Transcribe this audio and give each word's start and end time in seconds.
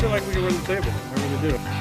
Feel 0.00 0.10
like 0.10 0.24
we 0.28 0.32
can 0.32 0.44
win 0.44 0.54
the 0.54 0.66
table. 0.66 0.92
I 1.10 1.26
really 1.26 1.50
do. 1.50 1.77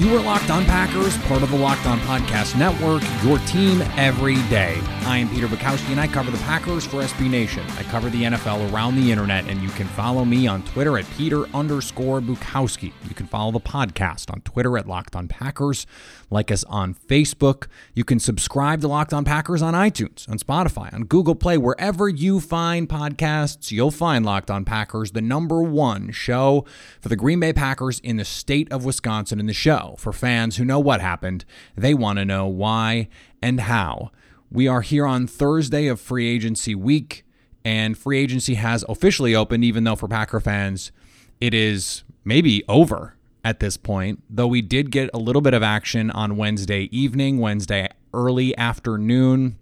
You 0.00 0.16
are 0.16 0.22
Locked 0.22 0.48
On 0.48 0.64
Packers, 0.64 1.14
part 1.24 1.42
of 1.42 1.50
the 1.50 1.58
Locked 1.58 1.84
On 1.84 1.98
Podcast 2.00 2.56
Network, 2.58 3.02
your 3.22 3.38
team 3.40 3.82
every 3.98 4.36
day. 4.48 4.80
I 5.02 5.18
am 5.18 5.28
Peter 5.28 5.46
Bukowski, 5.46 5.90
and 5.90 6.00
I 6.00 6.06
cover 6.06 6.30
the 6.30 6.38
Packers 6.38 6.86
for 6.86 7.02
SB 7.02 7.28
Nation. 7.28 7.62
I 7.76 7.82
cover 7.82 8.08
the 8.08 8.22
NFL 8.22 8.72
around 8.72 8.96
the 8.96 9.12
internet, 9.12 9.46
and 9.46 9.60
you 9.60 9.68
can 9.68 9.86
follow 9.88 10.24
me 10.24 10.46
on 10.46 10.62
Twitter 10.62 10.96
at 10.96 11.04
Peter 11.18 11.44
underscore 11.48 12.22
Bukowski. 12.22 12.94
You 13.10 13.14
can 13.14 13.26
follow 13.26 13.52
the 13.52 13.60
podcast 13.60 14.32
on 14.32 14.40
Twitter 14.40 14.78
at 14.78 14.88
Locked 14.88 15.14
On 15.16 15.28
Packers, 15.28 15.86
like 16.30 16.50
us 16.50 16.64
on 16.64 16.94
Facebook. 16.94 17.66
You 17.92 18.04
can 18.04 18.20
subscribe 18.20 18.80
to 18.80 18.88
Locked 18.88 19.12
On 19.12 19.22
Packers 19.22 19.60
on 19.60 19.74
iTunes, 19.74 20.26
on 20.30 20.38
Spotify, 20.38 20.94
on 20.94 21.04
Google 21.04 21.34
Play, 21.34 21.58
wherever 21.58 22.08
you 22.08 22.40
find 22.40 22.88
podcasts, 22.88 23.70
you'll 23.70 23.90
find 23.90 24.24
Locked 24.24 24.50
On 24.50 24.64
Packers, 24.64 25.10
the 25.10 25.20
number 25.20 25.60
one 25.60 26.10
show 26.10 26.64
for 27.02 27.10
the 27.10 27.16
Green 27.16 27.40
Bay 27.40 27.52
Packers 27.52 28.00
in 28.00 28.16
the 28.16 28.24
state 28.24 28.72
of 28.72 28.86
Wisconsin 28.86 29.38
in 29.38 29.44
the 29.44 29.52
show. 29.52 29.89
For 29.96 30.12
fans 30.12 30.56
who 30.56 30.64
know 30.64 30.78
what 30.78 31.00
happened, 31.00 31.44
they 31.76 31.94
want 31.94 32.18
to 32.18 32.24
know 32.24 32.46
why 32.46 33.08
and 33.42 33.60
how. 33.60 34.10
We 34.50 34.66
are 34.66 34.82
here 34.82 35.06
on 35.06 35.26
Thursday 35.26 35.86
of 35.86 36.00
free 36.00 36.28
agency 36.28 36.74
week, 36.74 37.24
and 37.64 37.96
free 37.96 38.18
agency 38.18 38.54
has 38.54 38.84
officially 38.88 39.34
opened, 39.34 39.64
even 39.64 39.84
though 39.84 39.96
for 39.96 40.08
Packer 40.08 40.40
fans, 40.40 40.92
it 41.40 41.54
is 41.54 42.02
maybe 42.24 42.64
over 42.68 43.16
at 43.44 43.60
this 43.60 43.76
point. 43.76 44.22
Though 44.28 44.46
we 44.46 44.62
did 44.62 44.90
get 44.90 45.10
a 45.14 45.18
little 45.18 45.42
bit 45.42 45.54
of 45.54 45.62
action 45.62 46.10
on 46.10 46.36
Wednesday 46.36 46.88
evening, 46.90 47.38
Wednesday 47.38 47.88
early 48.12 48.56
afternoon. 48.58 49.56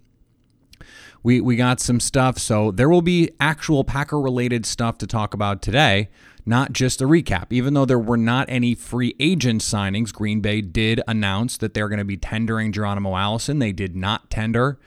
We, 1.21 1.41
we 1.41 1.55
got 1.55 1.79
some 1.79 1.99
stuff, 1.99 2.37
so 2.37 2.71
there 2.71 2.89
will 2.89 3.01
be 3.01 3.31
actual 3.39 3.83
Packer 3.83 4.19
related 4.19 4.65
stuff 4.65 4.97
to 4.99 5.07
talk 5.07 5.33
about 5.33 5.61
today, 5.61 6.09
not 6.49 6.73
just 6.73 6.99
a 6.99 7.05
recap. 7.05 7.45
Even 7.51 7.75
though 7.75 7.85
there 7.85 7.99
were 7.99 8.17
not 8.17 8.49
any 8.49 8.73
free 8.73 9.15
agent 9.19 9.61
signings, 9.61 10.11
Green 10.11 10.41
Bay 10.41 10.61
did 10.61 10.99
announce 11.07 11.55
that 11.57 11.73
they're 11.73 11.87
going 11.87 11.99
to 11.99 12.05
be 12.05 12.17
tendering 12.17 12.71
Geronimo 12.71 13.15
Allison. 13.15 13.59
They 13.59 13.71
did 13.71 13.95
not 13.95 14.29
tender 14.31 14.79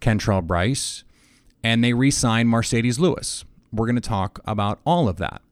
Kentrell 0.00 0.42
Brice, 0.42 1.04
and 1.62 1.84
they 1.84 1.92
re 1.92 2.10
signed 2.10 2.48
Marcedes 2.48 2.98
Lewis. 2.98 3.44
We're 3.70 3.86
going 3.86 3.96
to 3.96 4.00
talk 4.00 4.40
about 4.46 4.80
all 4.84 5.08
of 5.08 5.18
that. 5.18 5.42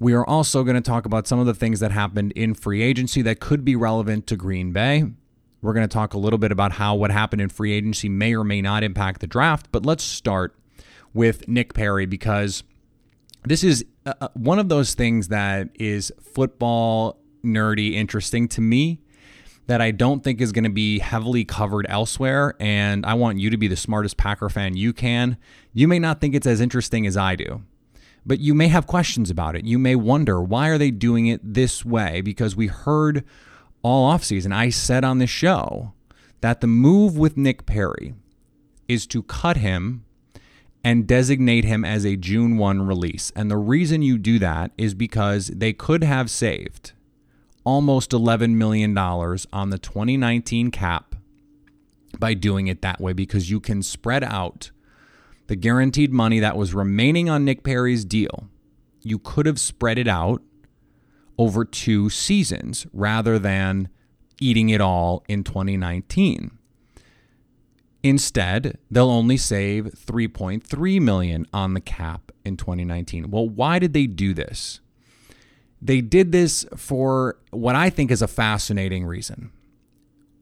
We 0.00 0.12
are 0.12 0.26
also 0.26 0.64
going 0.64 0.74
to 0.74 0.82
talk 0.82 1.06
about 1.06 1.28
some 1.28 1.38
of 1.38 1.46
the 1.46 1.54
things 1.54 1.78
that 1.80 1.92
happened 1.92 2.32
in 2.32 2.52
free 2.52 2.82
agency 2.82 3.22
that 3.22 3.40
could 3.40 3.64
be 3.64 3.76
relevant 3.76 4.26
to 4.26 4.36
Green 4.36 4.72
Bay. 4.72 5.04
We're 5.62 5.72
going 5.72 5.88
to 5.88 5.94
talk 5.94 6.12
a 6.12 6.18
little 6.18 6.38
bit 6.38 6.52
about 6.52 6.72
how 6.72 6.96
what 6.96 7.12
happened 7.12 7.40
in 7.40 7.48
free 7.48 7.72
agency 7.72 8.08
may 8.08 8.34
or 8.34 8.44
may 8.44 8.60
not 8.60 8.82
impact 8.82 9.20
the 9.20 9.26
draft, 9.26 9.68
but 9.70 9.86
let's 9.86 10.04
start 10.04 10.54
with 11.14 11.48
Nick 11.48 11.72
Perry 11.74 12.06
because 12.06 12.64
this 13.44 13.62
is 13.62 13.84
uh, 14.06 14.28
one 14.34 14.58
of 14.58 14.68
those 14.68 14.94
things 14.94 15.28
that 15.28 15.68
is 15.74 16.12
football 16.20 17.20
nerdy 17.44 17.94
interesting 17.94 18.48
to 18.48 18.60
me 18.60 19.00
that 19.66 19.80
I 19.80 19.90
don't 19.90 20.22
think 20.22 20.40
is 20.40 20.52
going 20.52 20.64
to 20.64 20.70
be 20.70 20.98
heavily 20.98 21.44
covered 21.44 21.86
elsewhere. 21.88 22.54
And 22.60 23.06
I 23.06 23.14
want 23.14 23.38
you 23.38 23.50
to 23.50 23.56
be 23.56 23.68
the 23.68 23.76
smartest 23.76 24.16
Packer 24.16 24.48
fan 24.48 24.76
you 24.76 24.92
can. 24.92 25.36
You 25.72 25.88
may 25.88 25.98
not 25.98 26.20
think 26.20 26.34
it's 26.34 26.46
as 26.46 26.60
interesting 26.60 27.06
as 27.06 27.16
I 27.16 27.34
do, 27.36 27.62
but 28.26 28.40
you 28.40 28.54
may 28.54 28.68
have 28.68 28.86
questions 28.86 29.30
about 29.30 29.56
it. 29.56 29.64
You 29.64 29.78
may 29.78 29.94
wonder 29.94 30.42
why 30.42 30.68
are 30.68 30.78
they 30.78 30.90
doing 30.90 31.26
it 31.26 31.40
this 31.42 31.84
way? 31.84 32.20
Because 32.20 32.56
we 32.56 32.66
heard 32.66 33.24
all 33.82 34.10
offseason, 34.12 34.54
I 34.54 34.70
said 34.70 35.04
on 35.04 35.18
the 35.18 35.26
show 35.26 35.92
that 36.40 36.60
the 36.60 36.66
move 36.66 37.16
with 37.16 37.36
Nick 37.36 37.66
Perry 37.66 38.14
is 38.88 39.06
to 39.08 39.22
cut 39.22 39.58
him 39.58 40.03
and 40.84 41.06
designate 41.06 41.64
him 41.64 41.84
as 41.84 42.04
a 42.04 42.14
June 42.14 42.58
1 42.58 42.86
release. 42.86 43.32
And 43.34 43.50
the 43.50 43.56
reason 43.56 44.02
you 44.02 44.18
do 44.18 44.38
that 44.38 44.70
is 44.76 44.92
because 44.94 45.48
they 45.48 45.72
could 45.72 46.04
have 46.04 46.30
saved 46.30 46.92
almost 47.64 48.10
$11 48.10 48.50
million 48.50 48.96
on 48.96 49.70
the 49.70 49.78
2019 49.78 50.70
cap 50.70 51.16
by 52.18 52.34
doing 52.34 52.66
it 52.66 52.82
that 52.82 53.00
way 53.00 53.14
because 53.14 53.50
you 53.50 53.58
can 53.58 53.82
spread 53.82 54.22
out 54.22 54.70
the 55.46 55.56
guaranteed 55.56 56.12
money 56.12 56.38
that 56.40 56.56
was 56.56 56.74
remaining 56.74 57.30
on 57.30 57.44
Nick 57.44 57.64
Perry's 57.64 58.04
deal. 58.04 58.48
You 59.00 59.18
could 59.18 59.46
have 59.46 59.58
spread 59.58 59.98
it 59.98 60.08
out 60.08 60.42
over 61.38 61.64
two 61.64 62.10
seasons 62.10 62.86
rather 62.92 63.38
than 63.38 63.88
eating 64.40 64.68
it 64.68 64.80
all 64.80 65.24
in 65.28 65.44
2019. 65.44 66.58
Instead, 68.04 68.76
they'll 68.90 69.08
only 69.08 69.38
save 69.38 69.86
3.3 69.86 71.00
million 71.00 71.46
on 71.54 71.72
the 71.72 71.80
cap 71.80 72.30
in 72.44 72.54
2019. 72.54 73.30
Well, 73.30 73.48
why 73.48 73.78
did 73.78 73.94
they 73.94 74.06
do 74.06 74.34
this? 74.34 74.80
They 75.80 76.02
did 76.02 76.30
this 76.30 76.66
for 76.76 77.38
what 77.50 77.74
I 77.74 77.88
think 77.88 78.10
is 78.10 78.20
a 78.20 78.28
fascinating 78.28 79.06
reason. 79.06 79.52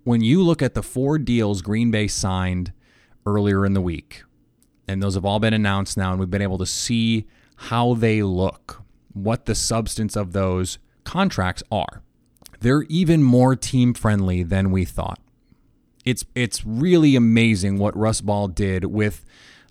When 0.03 0.23
you 0.23 0.43
look 0.43 0.61
at 0.61 0.75
the 0.75 0.83
four 0.83 1.19
deals 1.21 1.63
Green 1.63 1.93
Bay 1.93 2.09
signed 2.09 2.73
earlier 3.25 3.65
in 3.65 3.75
the 3.75 3.81
week, 3.81 4.25
and 4.89 5.01
those 5.01 5.15
have 5.15 5.25
all 5.25 5.39
been 5.39 5.55
announced 5.55 5.97
now, 5.97 6.11
and 6.11 6.19
we've 6.19 6.29
been 6.29 6.43
able 6.43 6.59
to 6.59 6.67
see 6.67 7.29
how 7.55 7.95
they 7.95 8.25
look, 8.25 8.83
what 9.13 9.47
the 9.47 9.55
substance 9.55 10.17
of 10.17 10.33
those 10.33 10.79
contracts 11.05 11.63
are. 11.71 12.03
They're 12.59 12.83
even 12.89 13.23
more 13.23 13.55
team 13.55 13.95
friendly 13.95 14.43
than 14.43 14.73
we 14.73 14.85
thought. 14.85 15.21
It's 16.05 16.25
it's 16.35 16.65
really 16.65 17.17
amazing 17.17 17.79
what 17.79 17.97
Russ 17.97 18.21
Ball 18.21 18.49
did 18.49 18.87
with 18.87 19.25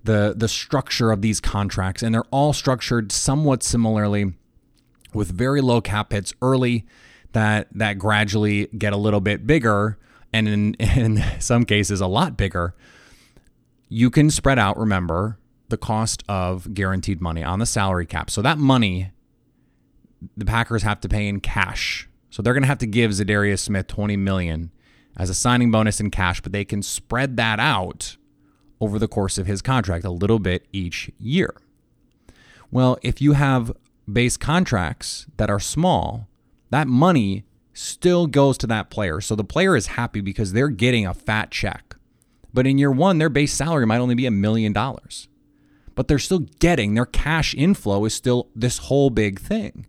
the 0.03 0.33
the 0.35 0.47
structure 0.47 1.11
of 1.11 1.21
these 1.21 1.39
contracts, 1.39 2.01
and 2.01 2.13
they're 2.13 2.23
all 2.31 2.53
structured 2.53 3.11
somewhat 3.11 3.63
similarly, 3.63 4.33
with 5.13 5.31
very 5.31 5.61
low 5.61 5.81
cap 5.81 6.11
hits 6.11 6.33
early 6.41 6.85
that 7.33 7.67
that 7.71 7.97
gradually 7.97 8.67
get 8.77 8.93
a 8.93 8.97
little 8.97 9.21
bit 9.21 9.45
bigger, 9.45 9.97
and 10.31 10.47
in 10.47 10.73
in 10.79 11.23
some 11.39 11.65
cases 11.65 12.01
a 12.01 12.07
lot 12.07 12.37
bigger. 12.37 12.73
You 13.89 14.09
can 14.09 14.29
spread 14.29 14.57
out. 14.57 14.77
Remember 14.77 15.37
the 15.67 15.77
cost 15.77 16.23
of 16.29 16.73
guaranteed 16.73 17.21
money 17.21 17.43
on 17.43 17.59
the 17.59 17.65
salary 17.65 18.05
cap. 18.05 18.29
So 18.29 18.41
that 18.41 18.57
money 18.57 19.11
the 20.37 20.45
Packers 20.45 20.83
have 20.83 20.99
to 21.01 21.09
pay 21.09 21.27
in 21.27 21.39
cash. 21.39 22.07
So 22.29 22.41
they're 22.41 22.53
going 22.53 22.63
to 22.63 22.67
have 22.67 22.77
to 22.79 22.87
give 22.87 23.11
Za'Darius 23.11 23.59
Smith 23.59 23.87
20 23.87 24.15
million 24.17 24.71
as 25.17 25.29
a 25.29 25.33
signing 25.33 25.72
bonus 25.72 25.99
in 25.99 26.11
cash, 26.11 26.41
but 26.41 26.51
they 26.51 26.66
can 26.66 26.81
spread 26.81 27.38
that 27.38 27.59
out 27.59 28.17
over 28.79 28.97
the 28.97 29.07
course 29.07 29.38
of 29.38 29.47
his 29.47 29.61
contract 29.61 30.05
a 30.05 30.11
little 30.11 30.39
bit 30.39 30.67
each 30.72 31.11
year. 31.19 31.53
Well, 32.72 32.97
if 33.01 33.22
you 33.22 33.33
have 33.33 33.72
base 34.11 34.38
contracts 34.38 35.27
that 35.38 35.49
are 35.49 35.59
small, 35.59 36.27
that 36.69 36.88
money 36.88 37.44
still 37.73 38.27
goes 38.27 38.57
to 38.59 38.67
that 38.67 38.89
player. 38.89 39.22
So 39.22 39.35
the 39.35 39.44
player 39.44 39.75
is 39.75 39.88
happy 39.88 40.22
because 40.22 40.53
they're 40.53 40.69
getting 40.69 41.05
a 41.05 41.13
fat 41.13 41.51
check. 41.51 41.95
But 42.53 42.67
in 42.67 42.78
year 42.78 42.91
one, 42.91 43.17
their 43.17 43.29
base 43.29 43.53
salary 43.53 43.85
might 43.85 43.99
only 43.99 44.16
be 44.16 44.25
a 44.25 44.31
million 44.31 44.73
dollars. 44.73 45.28
But 45.95 46.07
they're 46.07 46.19
still 46.19 46.45
getting 46.59 46.93
their 46.93 47.05
cash 47.05 47.53
inflow 47.53 48.05
is 48.05 48.13
still 48.13 48.49
this 48.55 48.79
whole 48.79 49.09
big 49.09 49.40
thing. 49.40 49.85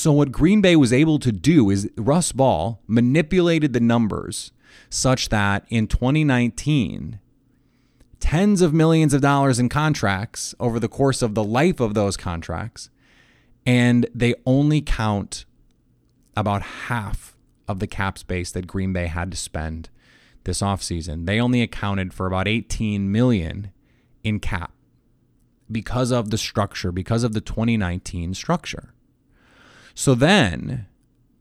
So, 0.00 0.12
what 0.12 0.32
Green 0.32 0.62
Bay 0.62 0.76
was 0.76 0.94
able 0.94 1.18
to 1.18 1.30
do 1.30 1.68
is 1.68 1.90
Russ 1.94 2.32
Ball 2.32 2.80
manipulated 2.86 3.74
the 3.74 3.80
numbers 3.80 4.50
such 4.88 5.28
that 5.28 5.66
in 5.68 5.88
2019, 5.88 7.20
tens 8.18 8.62
of 8.62 8.72
millions 8.72 9.12
of 9.12 9.20
dollars 9.20 9.58
in 9.58 9.68
contracts 9.68 10.54
over 10.58 10.80
the 10.80 10.88
course 10.88 11.20
of 11.20 11.34
the 11.34 11.44
life 11.44 11.80
of 11.80 11.92
those 11.92 12.16
contracts, 12.16 12.88
and 13.66 14.06
they 14.14 14.34
only 14.46 14.80
count 14.80 15.44
about 16.34 16.62
half 16.62 17.36
of 17.68 17.78
the 17.78 17.86
cap 17.86 18.16
space 18.16 18.50
that 18.52 18.66
Green 18.66 18.94
Bay 18.94 19.06
had 19.06 19.30
to 19.32 19.36
spend 19.36 19.90
this 20.44 20.62
offseason. 20.62 21.26
They 21.26 21.38
only 21.38 21.60
accounted 21.60 22.14
for 22.14 22.24
about 22.24 22.48
18 22.48 23.12
million 23.12 23.70
in 24.24 24.40
cap 24.40 24.72
because 25.70 26.10
of 26.10 26.30
the 26.30 26.38
structure, 26.38 26.90
because 26.90 27.22
of 27.22 27.34
the 27.34 27.42
2019 27.42 28.32
structure. 28.32 28.94
So 29.94 30.14
then, 30.14 30.86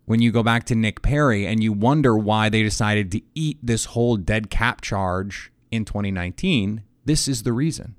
when 0.05 0.21
you 0.21 0.31
go 0.31 0.43
back 0.43 0.65
to 0.65 0.75
Nick 0.75 1.01
Perry 1.01 1.45
and 1.45 1.63
you 1.63 1.71
wonder 1.71 2.17
why 2.17 2.49
they 2.49 2.63
decided 2.63 3.11
to 3.11 3.21
eat 3.35 3.59
this 3.61 3.85
whole 3.85 4.17
dead 4.17 4.49
cap 4.49 4.81
charge 4.81 5.51
in 5.71 5.85
2019, 5.85 6.83
this 7.05 7.27
is 7.27 7.43
the 7.43 7.53
reason. 7.53 7.95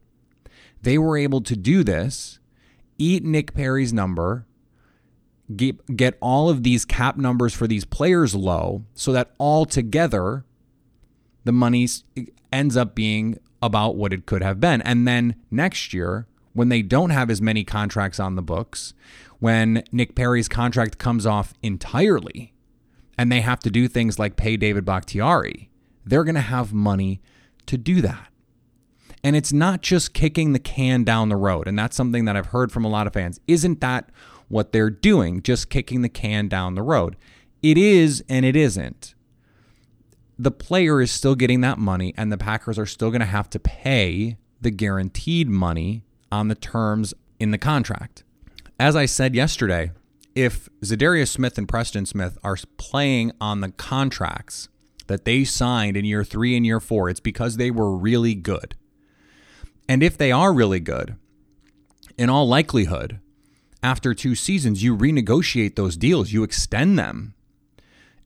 They 0.82 0.98
were 0.98 1.16
able 1.16 1.40
to 1.42 1.56
do 1.56 1.84
this, 1.84 2.38
eat 2.98 3.22
Nick 3.24 3.54
Perry's 3.54 3.92
number, 3.92 4.46
get, 5.54 5.96
get 5.96 6.16
all 6.20 6.48
of 6.48 6.62
these 6.62 6.84
cap 6.84 7.16
numbers 7.16 7.54
for 7.54 7.66
these 7.66 7.84
players 7.84 8.34
low 8.34 8.84
so 8.94 9.12
that 9.12 9.32
all 9.38 9.64
together 9.66 10.44
the 11.44 11.52
money 11.52 11.88
ends 12.52 12.76
up 12.76 12.94
being 12.94 13.38
about 13.62 13.96
what 13.96 14.12
it 14.12 14.26
could 14.26 14.42
have 14.42 14.60
been. 14.60 14.82
And 14.82 15.06
then 15.06 15.36
next 15.50 15.92
year, 15.92 16.26
when 16.52 16.68
they 16.68 16.82
don't 16.82 17.10
have 17.10 17.30
as 17.30 17.40
many 17.40 17.64
contracts 17.64 18.18
on 18.18 18.34
the 18.34 18.42
books, 18.42 18.94
when 19.40 19.82
Nick 19.90 20.14
Perry's 20.14 20.48
contract 20.48 20.98
comes 20.98 21.26
off 21.26 21.54
entirely 21.62 22.54
and 23.18 23.32
they 23.32 23.40
have 23.40 23.60
to 23.60 23.70
do 23.70 23.88
things 23.88 24.18
like 24.18 24.36
pay 24.36 24.56
David 24.56 24.84
Bakhtiari, 24.84 25.70
they're 26.04 26.24
going 26.24 26.34
to 26.36 26.40
have 26.40 26.72
money 26.72 27.20
to 27.66 27.76
do 27.76 28.00
that. 28.02 28.28
And 29.22 29.36
it's 29.36 29.52
not 29.52 29.82
just 29.82 30.14
kicking 30.14 30.52
the 30.52 30.58
can 30.58 31.04
down 31.04 31.28
the 31.28 31.36
road. 31.36 31.68
And 31.68 31.78
that's 31.78 31.96
something 31.96 32.24
that 32.24 32.36
I've 32.36 32.46
heard 32.46 32.72
from 32.72 32.84
a 32.84 32.88
lot 32.88 33.06
of 33.06 33.12
fans. 33.12 33.40
Isn't 33.46 33.80
that 33.80 34.10
what 34.48 34.72
they're 34.72 34.90
doing? 34.90 35.42
Just 35.42 35.68
kicking 35.68 36.02
the 36.02 36.08
can 36.08 36.48
down 36.48 36.74
the 36.74 36.82
road. 36.82 37.16
It 37.62 37.76
is 37.76 38.24
and 38.28 38.46
it 38.46 38.56
isn't. 38.56 39.14
The 40.38 40.50
player 40.50 41.02
is 41.02 41.10
still 41.10 41.34
getting 41.34 41.60
that 41.60 41.78
money, 41.78 42.14
and 42.16 42.32
the 42.32 42.38
Packers 42.38 42.78
are 42.78 42.86
still 42.86 43.10
going 43.10 43.20
to 43.20 43.26
have 43.26 43.50
to 43.50 43.58
pay 43.58 44.38
the 44.58 44.70
guaranteed 44.70 45.50
money 45.50 46.02
on 46.32 46.48
the 46.48 46.54
terms 46.54 47.12
in 47.38 47.50
the 47.50 47.58
contract. 47.58 48.24
As 48.80 48.96
I 48.96 49.04
said 49.04 49.34
yesterday, 49.34 49.90
if 50.34 50.70
Za'Darius 50.80 51.28
Smith 51.28 51.58
and 51.58 51.68
Preston 51.68 52.06
Smith 52.06 52.38
are 52.42 52.56
playing 52.78 53.30
on 53.38 53.60
the 53.60 53.72
contracts 53.72 54.70
that 55.06 55.26
they 55.26 55.44
signed 55.44 55.98
in 55.98 56.06
year 56.06 56.24
three 56.24 56.56
and 56.56 56.64
year 56.64 56.80
four, 56.80 57.10
it's 57.10 57.20
because 57.20 57.58
they 57.58 57.70
were 57.70 57.94
really 57.94 58.34
good. 58.34 58.74
And 59.86 60.02
if 60.02 60.16
they 60.16 60.32
are 60.32 60.54
really 60.54 60.80
good, 60.80 61.16
in 62.16 62.30
all 62.30 62.48
likelihood, 62.48 63.20
after 63.82 64.14
two 64.14 64.34
seasons, 64.34 64.82
you 64.82 64.96
renegotiate 64.96 65.76
those 65.76 65.98
deals, 65.98 66.32
you 66.32 66.42
extend 66.42 66.98
them, 66.98 67.34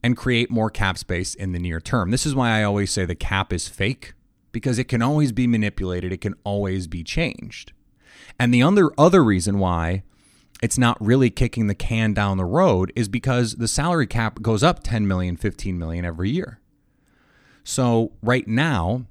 and 0.01 0.15
create 0.15 0.49
more 0.49 0.69
cap 0.69 0.97
space 0.97 1.35
in 1.35 1.51
the 1.51 1.59
near 1.59 1.81
term. 1.81 2.11
This 2.11 2.25
is 2.25 2.33
why 2.33 2.51
I 2.51 2.63
always 2.63 2.91
say 2.91 3.03
the 3.03 3.13
cap 3.13 3.51
is 3.51 3.67
fake 3.67 4.13
because 4.53 4.79
it 4.79 4.87
can 4.87 5.01
always 5.01 5.33
be 5.33 5.47
manipulated, 5.47 6.13
it 6.13 6.21
can 6.21 6.35
always 6.45 6.87
be 6.87 7.03
changed. 7.03 7.73
And 8.39 8.53
the 8.53 8.63
other 8.63 8.89
other 8.97 9.21
reason 9.21 9.59
why 9.59 10.03
it's 10.65 10.79
not 10.79 10.97
really 10.99 11.29
kicking 11.29 11.67
the 11.67 11.75
can 11.75 12.11
down 12.11 12.37
the 12.37 12.43
road 12.43 12.91
is 12.95 13.07
because 13.07 13.57
the 13.57 13.67
salary 13.67 14.07
cap 14.07 14.41
goes 14.41 14.63
up 14.63 14.81
10 14.81 15.07
million, 15.07 15.37
15 15.37 15.77
million 15.77 16.03
every 16.03 16.31
year. 16.31 16.59
So 17.63 18.13
right 18.23 18.47
now, 18.47 19.05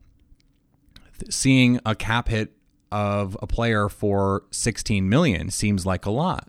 seeing 1.31 1.79
a 1.87 1.95
cap 1.95 2.27
hit 2.27 2.56
of 2.91 3.39
a 3.41 3.47
player 3.47 3.89
for 3.89 4.43
16 4.51 5.09
million 5.09 5.49
seems 5.49 5.87
like 5.87 6.06
a 6.06 6.11
lot. 6.11 6.49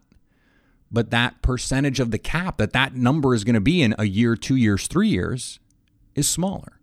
But 0.91 1.11
that 1.11 1.43
percentage 1.43 1.99
of 1.99 2.09
the 2.09 2.17
cap 2.17 2.57
that 2.57 2.73
that 2.73 2.95
number 2.95 3.35
is 3.35 3.43
going 3.43 3.53
to 3.53 3.61
be 3.61 3.83
in 3.83 3.93
a 3.99 4.05
year, 4.05 4.35
2 4.35 4.55
years, 4.55 4.87
3 4.87 5.07
years 5.07 5.59
is 6.15 6.27
smaller. 6.27 6.74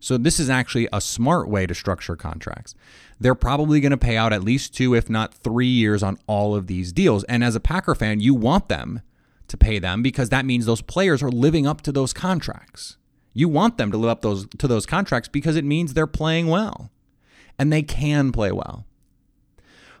So 0.00 0.16
this 0.16 0.40
is 0.40 0.48
actually 0.50 0.88
a 0.92 1.00
smart 1.00 1.48
way 1.48 1.66
to 1.66 1.74
structure 1.74 2.16
contracts. 2.16 2.74
They're 3.20 3.34
probably 3.34 3.80
going 3.80 3.90
to 3.90 3.98
pay 3.98 4.16
out 4.16 4.32
at 4.32 4.42
least 4.42 4.74
2 4.74 4.94
if 4.94 5.10
not 5.10 5.34
3 5.34 5.66
years 5.66 6.02
on 6.02 6.18
all 6.26 6.56
of 6.56 6.66
these 6.66 6.92
deals. 6.92 7.22
And 7.24 7.44
as 7.44 7.54
a 7.54 7.60
Packer 7.60 7.94
fan, 7.94 8.20
you 8.20 8.34
want 8.34 8.68
them 8.68 9.02
to 9.48 9.56
pay 9.56 9.78
them 9.78 10.02
because 10.02 10.30
that 10.30 10.46
means 10.46 10.64
those 10.64 10.80
players 10.80 11.22
are 11.22 11.30
living 11.30 11.66
up 11.66 11.82
to 11.82 11.92
those 11.92 12.12
contracts. 12.12 12.96
You 13.34 13.48
want 13.48 13.76
them 13.76 13.92
to 13.92 13.98
live 13.98 14.10
up 14.10 14.22
those 14.22 14.46
to 14.58 14.66
those 14.66 14.86
contracts 14.86 15.28
because 15.28 15.54
it 15.54 15.64
means 15.64 15.92
they're 15.92 16.06
playing 16.06 16.46
well. 16.48 16.90
And 17.58 17.72
they 17.72 17.82
can 17.82 18.32
play 18.32 18.50
well. 18.50 18.86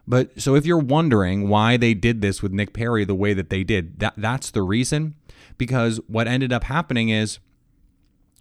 But 0.06 0.40
so 0.40 0.54
if 0.54 0.64
you're 0.64 0.78
wondering 0.78 1.48
why 1.48 1.76
they 1.76 1.94
did 1.94 2.22
this 2.22 2.42
with 2.42 2.52
Nick 2.52 2.72
Perry 2.72 3.04
the 3.04 3.14
way 3.14 3.34
that 3.34 3.50
they 3.50 3.62
did, 3.62 4.00
that 4.00 4.14
that's 4.16 4.50
the 4.50 4.62
reason 4.62 5.14
because 5.58 6.00
what 6.06 6.26
ended 6.26 6.52
up 6.52 6.64
happening 6.64 7.10
is 7.10 7.38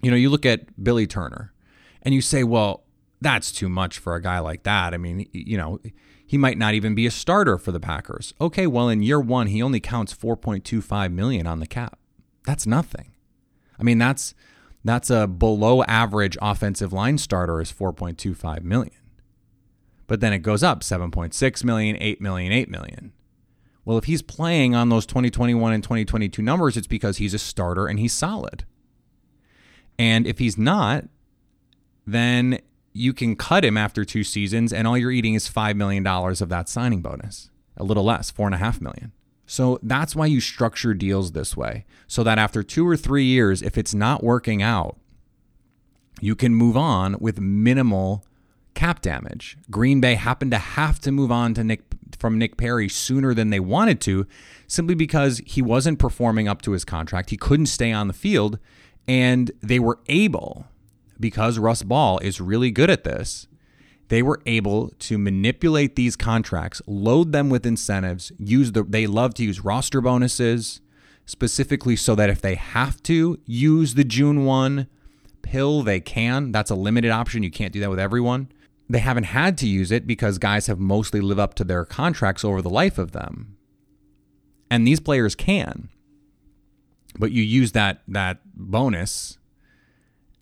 you 0.01 0.09
know, 0.09 0.17
you 0.17 0.29
look 0.29 0.45
at 0.45 0.83
Billy 0.83 1.07
Turner 1.07 1.53
and 2.01 2.13
you 2.13 2.21
say, 2.21 2.43
"Well, 2.43 2.83
that's 3.21 3.51
too 3.51 3.69
much 3.69 3.99
for 3.99 4.15
a 4.15 4.21
guy 4.21 4.39
like 4.39 4.63
that." 4.63 4.93
I 4.93 4.97
mean, 4.97 5.27
you 5.31 5.57
know, 5.57 5.79
he 6.25 6.37
might 6.37 6.57
not 6.57 6.73
even 6.73 6.95
be 6.95 7.05
a 7.05 7.11
starter 7.11 7.57
for 7.57 7.71
the 7.71 7.79
Packers. 7.79 8.33
Okay, 8.39 8.67
well, 8.67 8.87
in 8.87 9.01
year 9.01 9.19
1, 9.19 9.47
he 9.47 9.63
only 9.63 9.79
counts 9.79 10.13
4.25 10.13 11.11
million 11.11 11.47
on 11.47 11.59
the 11.59 11.67
cap. 11.67 11.97
That's 12.45 12.67
nothing. 12.67 13.13
I 13.79 13.83
mean, 13.83 13.97
that's 13.97 14.33
that's 14.83 15.09
a 15.09 15.27
below 15.27 15.83
average 15.83 16.37
offensive 16.41 16.93
line 16.93 17.17
starter 17.17 17.59
is 17.61 17.71
4.25 17.71 18.63
million. 18.63 18.93
But 20.07 20.21
then 20.21 20.33
it 20.33 20.39
goes 20.39 20.63
up 20.63 20.81
7.6 20.81 21.63
million, 21.63 21.97
8 21.99 22.21
million, 22.21 22.51
8 22.51 22.69
million. 22.69 23.13
Well, 23.85 23.97
if 23.97 24.05
he's 24.05 24.21
playing 24.21 24.75
on 24.75 24.89
those 24.89 25.05
2021 25.05 25.73
and 25.73 25.83
2022 25.83 26.41
numbers, 26.41 26.77
it's 26.77 26.87
because 26.87 27.17
he's 27.17 27.33
a 27.33 27.39
starter 27.39 27.87
and 27.87 27.99
he's 27.99 28.13
solid. 28.13 28.65
And 29.99 30.25
if 30.25 30.39
he's 30.39 30.57
not, 30.57 31.03
then 32.07 32.59
you 32.93 33.13
can 33.13 33.35
cut 33.35 33.63
him 33.63 33.77
after 33.77 34.03
two 34.03 34.23
seasons 34.23 34.73
and 34.73 34.87
all 34.87 34.97
you're 34.97 35.11
eating 35.11 35.35
is 35.35 35.47
$5 35.47 35.75
million 35.75 36.07
of 36.07 36.49
that 36.49 36.69
signing 36.69 37.01
bonus, 37.01 37.51
a 37.77 37.83
little 37.83 38.03
less, 38.03 38.31
four 38.31 38.47
and 38.47 38.55
a 38.55 38.59
half 38.59 38.81
million. 38.81 39.11
So 39.45 39.79
that's 39.83 40.15
why 40.15 40.27
you 40.27 40.41
structure 40.41 40.93
deals 40.93 41.31
this 41.31 41.57
way, 41.57 41.85
so 42.07 42.23
that 42.23 42.37
after 42.37 42.63
two 42.63 42.87
or 42.87 42.95
three 42.95 43.25
years, 43.25 43.61
if 43.61 43.77
it's 43.77 43.93
not 43.93 44.23
working 44.23 44.61
out, 44.61 44.97
you 46.21 46.35
can 46.35 46.53
move 46.53 46.77
on 46.77 47.15
with 47.19 47.39
minimal 47.39 48.23
cap 48.75 49.01
damage. 49.01 49.57
Green 49.71 49.99
Bay 49.99 50.15
happened 50.15 50.51
to 50.51 50.57
have 50.57 50.99
to 50.99 51.11
move 51.11 51.31
on 51.31 51.53
to 51.55 51.63
Nick 51.63 51.81
from 52.19 52.37
Nick 52.37 52.57
Perry 52.57 52.87
sooner 52.89 53.33
than 53.33 53.49
they 53.49 53.59
wanted 53.59 53.99
to, 54.01 54.27
simply 54.67 54.95
because 54.95 55.41
he 55.45 55.61
wasn't 55.61 55.99
performing 55.99 56.47
up 56.47 56.61
to 56.61 56.71
his 56.71 56.85
contract. 56.85 57.29
He 57.29 57.37
couldn't 57.37 57.67
stay 57.67 57.91
on 57.91 58.07
the 58.07 58.13
field, 58.13 58.59
and 59.09 59.51
they 59.59 59.79
were 59.79 59.99
able, 60.07 60.67
because 61.19 61.57
Russ 61.57 61.81
Ball 61.81 62.19
is 62.19 62.39
really 62.39 62.69
good 62.69 62.91
at 62.91 63.03
this, 63.03 63.47
they 64.09 64.21
were 64.21 64.39
able 64.45 64.89
to 64.99 65.17
manipulate 65.17 65.95
these 65.95 66.15
contracts, 66.15 66.79
load 66.85 67.31
them 67.31 67.49
with 67.49 67.65
incentives, 67.65 68.31
use 68.37 68.71
the 68.71 68.83
they 68.83 69.07
love 69.07 69.33
to 69.35 69.43
use 69.43 69.65
roster 69.65 69.99
bonuses 69.99 70.79
specifically 71.25 71.95
so 71.95 72.13
that 72.13 72.29
if 72.29 72.39
they 72.39 72.53
have 72.53 73.01
to 73.03 73.39
use 73.45 73.95
the 73.95 74.03
June 74.03 74.45
1 74.45 74.87
pill, 75.41 75.81
they 75.81 75.99
can. 75.99 76.51
That's 76.51 76.71
a 76.71 76.75
limited 76.75 77.09
option. 77.09 77.41
You 77.41 77.51
can't 77.51 77.73
do 77.73 77.79
that 77.79 77.89
with 77.89 77.99
everyone. 77.99 78.51
They 78.87 78.99
haven't 78.99 79.25
had 79.25 79.57
to 79.59 79.67
use 79.67 79.91
it 79.91 80.05
because 80.05 80.37
guys 80.37 80.67
have 80.67 80.79
mostly 80.79 81.21
lived 81.21 81.39
up 81.39 81.55
to 81.55 81.63
their 81.63 81.83
contracts 81.83 82.45
over 82.45 82.61
the 82.61 82.69
life 82.69 82.99
of 82.99 83.11
them. 83.11 83.57
And 84.69 84.87
these 84.87 84.99
players 84.99 85.33
can. 85.33 85.89
But 87.19 87.31
you 87.31 87.43
use 87.43 87.73
that 87.73 88.01
that 88.07 88.39
bonus 88.55 89.37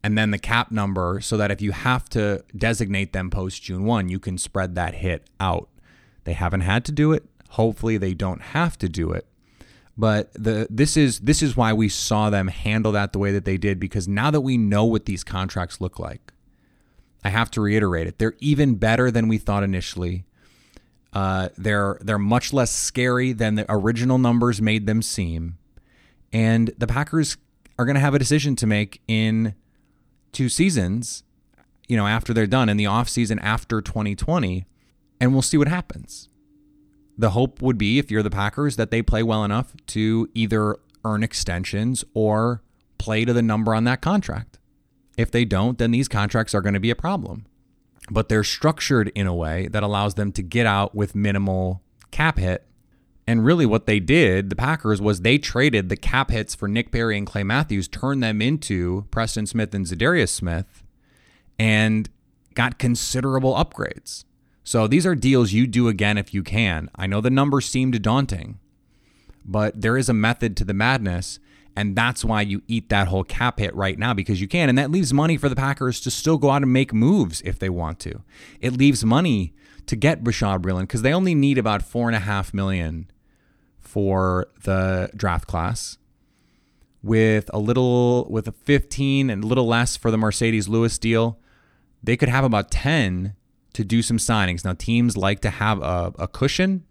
and 0.03 0.17
then 0.17 0.31
the 0.31 0.37
cap 0.37 0.71
number 0.71 1.19
so 1.19 1.35
that 1.35 1.51
if 1.51 1.61
you 1.61 1.71
have 1.71 2.07
to 2.09 2.43
designate 2.55 3.11
them 3.11 3.29
post 3.29 3.63
June 3.63 3.83
1, 3.83 4.07
you 4.07 4.19
can 4.19 4.37
spread 4.37 4.75
that 4.75 4.93
hit 4.93 5.29
out. 5.39 5.67
They 6.23 6.33
haven't 6.33 6.61
had 6.61 6.85
to 6.85 6.91
do 6.91 7.11
it. 7.11 7.25
Hopefully 7.49 7.97
they 7.97 8.13
don't 8.13 8.41
have 8.41 8.77
to 8.77 8.87
do 8.87 9.11
it. 9.11 9.27
But 9.97 10.31
the 10.33 10.67
this 10.69 10.95
is 10.95 11.19
this 11.21 11.41
is 11.41 11.57
why 11.57 11.73
we 11.73 11.89
saw 11.89 12.29
them 12.29 12.49
handle 12.49 12.91
that 12.91 13.13
the 13.13 13.19
way 13.19 13.31
that 13.31 13.45
they 13.45 13.57
did 13.57 13.79
because 13.79 14.07
now 14.07 14.29
that 14.29 14.41
we 14.41 14.55
know 14.55 14.85
what 14.85 15.05
these 15.05 15.23
contracts 15.23 15.81
look 15.81 15.97
like, 15.97 16.31
I 17.23 17.29
have 17.29 17.49
to 17.51 17.61
reiterate 17.61 18.05
it. 18.05 18.19
They're 18.19 18.35
even 18.39 18.75
better 18.75 19.09
than 19.09 19.27
we 19.27 19.39
thought 19.39 19.63
initially. 19.63 20.25
Uh, 21.13 21.49
they're 21.57 21.97
they're 22.01 22.19
much 22.19 22.53
less 22.53 22.71
scary 22.71 23.33
than 23.33 23.55
the 23.55 23.65
original 23.67 24.19
numbers 24.19 24.61
made 24.61 24.85
them 24.85 25.01
seem, 25.01 25.57
and 26.31 26.73
the 26.77 26.87
Packers 26.87 27.37
are 27.79 27.85
going 27.85 27.95
to 27.95 28.01
have 28.01 28.13
a 28.13 28.19
decision 28.19 28.55
to 28.57 28.67
make 28.67 29.01
in 29.07 29.55
two 30.31 30.49
seasons, 30.49 31.23
you 31.87 31.95
know, 31.95 32.07
after 32.07 32.33
they're 32.33 32.47
done 32.47 32.69
in 32.69 32.77
the 32.77 32.85
off 32.85 33.09
season 33.09 33.39
after 33.39 33.81
2020, 33.81 34.65
and 35.19 35.33
we'll 35.33 35.41
see 35.41 35.57
what 35.57 35.67
happens. 35.67 36.29
The 37.17 37.31
hope 37.31 37.61
would 37.61 37.77
be 37.77 37.97
if 37.97 38.11
you're 38.11 38.23
the 38.23 38.29
Packers 38.29 38.75
that 38.75 38.91
they 38.91 39.01
play 39.01 39.23
well 39.23 39.43
enough 39.43 39.73
to 39.87 40.29
either 40.33 40.77
earn 41.03 41.23
extensions 41.23 42.03
or 42.13 42.61
play 42.97 43.25
to 43.25 43.33
the 43.33 43.41
number 43.41 43.73
on 43.73 43.85
that 43.85 44.01
contract. 44.01 44.59
If 45.17 45.31
they 45.31 45.45
don't, 45.45 45.77
then 45.79 45.91
these 45.91 46.07
contracts 46.07 46.53
are 46.53 46.61
going 46.61 46.75
to 46.75 46.79
be 46.79 46.91
a 46.91 46.95
problem. 46.95 47.45
But 48.09 48.29
they're 48.29 48.43
structured 48.43 49.09
in 49.15 49.25
a 49.25 49.33
way 49.33 49.67
that 49.67 49.83
allows 49.83 50.13
them 50.13 50.31
to 50.33 50.43
get 50.43 50.65
out 50.65 50.93
with 50.93 51.15
minimal 51.15 51.81
cap 52.11 52.37
hit 52.37 52.65
and 53.27 53.43
really, 53.43 53.65
what 53.65 53.87
they 53.87 53.99
did, 53.99 54.49
the 54.49 54.55
Packers, 54.55 55.01
was 55.01 55.19
they 55.19 55.37
traded 55.37 55.89
the 55.89 55.97
cap 55.97 56.31
hits 56.31 56.55
for 56.55 56.69
Nick 56.69 56.93
Perry 56.93 57.17
and 57.17 57.27
Clay 57.27 57.43
Matthews, 57.43 57.89
turned 57.89 58.23
them 58.23 58.41
into 58.41 59.05
Preston 59.11 59.45
Smith 59.45 59.75
and 59.75 59.85
Za'Darius 59.85 60.29
Smith, 60.29 60.81
and 61.59 62.09
got 62.55 62.79
considerable 62.79 63.53
upgrades. 63.53 64.23
So 64.63 64.87
these 64.87 65.05
are 65.05 65.13
deals 65.13 65.51
you 65.51 65.67
do 65.67 65.89
again 65.89 66.17
if 66.17 66.33
you 66.33 66.41
can. 66.41 66.89
I 66.95 67.05
know 67.05 67.19
the 67.19 67.29
numbers 67.29 67.67
seemed 67.67 68.01
daunting, 68.01 68.59
but 69.43 69.81
there 69.81 69.97
is 69.97 70.07
a 70.07 70.13
method 70.13 70.55
to 70.57 70.63
the 70.63 70.73
madness. 70.73 71.39
And 71.75 71.95
that's 71.95 72.25
why 72.25 72.41
you 72.41 72.63
eat 72.67 72.89
that 72.89 73.07
whole 73.09 73.23
cap 73.23 73.59
hit 73.59 73.75
right 73.75 73.99
now 73.99 74.13
because 74.13 74.41
you 74.41 74.47
can. 74.47 74.67
And 74.67 74.77
that 74.77 74.89
leaves 74.89 75.13
money 75.13 75.37
for 75.37 75.47
the 75.47 75.55
Packers 75.55 75.99
to 76.01 76.11
still 76.11 76.37
go 76.37 76.49
out 76.49 76.63
and 76.63 76.73
make 76.73 76.91
moves 76.91 77.41
if 77.41 77.59
they 77.59 77.69
want 77.69 77.99
to. 77.99 78.23
It 78.59 78.73
leaves 78.73 79.05
money 79.05 79.53
to 79.85 79.95
get 79.95 80.23
Bashaud 80.23 80.61
Breeland 80.61 80.81
because 80.81 81.03
they 81.03 81.13
only 81.13 81.35
need 81.35 81.57
about 81.57 81.83
four 81.83 82.07
and 82.07 82.15
a 82.15 82.19
half 82.19 82.53
million 82.53 83.11
for 83.97 84.45
the 84.63 85.09
draft 85.15 85.47
class 85.47 85.97
with 87.01 87.49
a 87.51 87.57
little 87.57 88.27
with 88.29 88.47
a 88.47 88.51
15 88.51 89.31
and 89.31 89.43
a 89.43 89.47
little 89.47 89.65
less 89.65 89.97
for 89.97 90.11
the 90.11 90.17
Marcedes 90.17 90.69
Lewis 90.69 90.99
deal, 90.99 91.39
they 92.03 92.15
could 92.15 92.29
have 92.29 92.43
about 92.43 92.69
10 92.69 93.33
to 93.73 93.83
do 93.83 94.03
some 94.03 94.17
signings. 94.17 94.63
Now 94.63 94.73
teams 94.73 95.17
like 95.17 95.39
to 95.39 95.49
have 95.49 95.81
a, 95.81 96.13
a 96.19 96.27
cushion. 96.27 96.85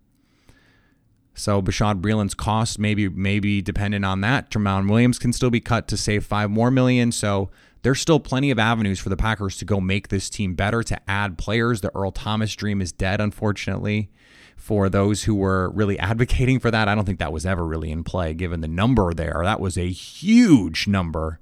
So 1.35 1.63
Bashaud 1.63 2.01
Breeland's 2.01 2.35
cost 2.35 2.81
maybe 2.81 3.09
maybe 3.09 3.63
dependent 3.63 4.05
on 4.05 4.21
that. 4.23 4.51
Tramon 4.51 4.91
Williams 4.91 5.21
can 5.21 5.33
still 5.33 5.51
be 5.51 5.61
cut 5.61 5.87
to 5.87 5.97
save 5.97 6.27
five 6.27 6.51
more 6.51 6.73
million. 6.73 7.13
So 7.13 7.51
there's 7.83 8.01
still 8.01 8.19
plenty 8.19 8.51
of 8.51 8.59
avenues 8.59 8.99
for 8.99 9.11
the 9.11 9.17
Packers 9.17 9.57
to 9.59 9.65
go 9.65 9.81
make 9.81 10.09
this 10.09 10.29
team 10.29 10.57
better, 10.57 10.83
to 10.83 10.99
add 11.09 11.39
players. 11.39 11.83
The 11.83 11.97
Earl 11.97 12.11
Thomas 12.11 12.53
dream 12.57 12.83
is 12.83 12.91
dead, 12.91 13.21
unfortunately 13.21 14.11
for 14.57 14.89
those 14.89 15.25
who 15.25 15.35
were 15.35 15.71
really 15.71 15.99
advocating 15.99 16.59
for 16.59 16.71
that. 16.71 16.89
I 16.89 16.95
don't 16.95 17.05
think 17.05 17.19
that 17.21 17.33
was 17.33 17.47
ever 17.47 17.65
really 17.65 17.91
in 17.91 18.03
play 18.03 18.35
given 18.35 18.63
the 18.63 18.69
number 18.69 19.15
there. 19.15 19.43
That 19.45 19.61
was 19.61 19.79
a 19.79 19.89
huge 19.89 20.89
number 20.89 21.39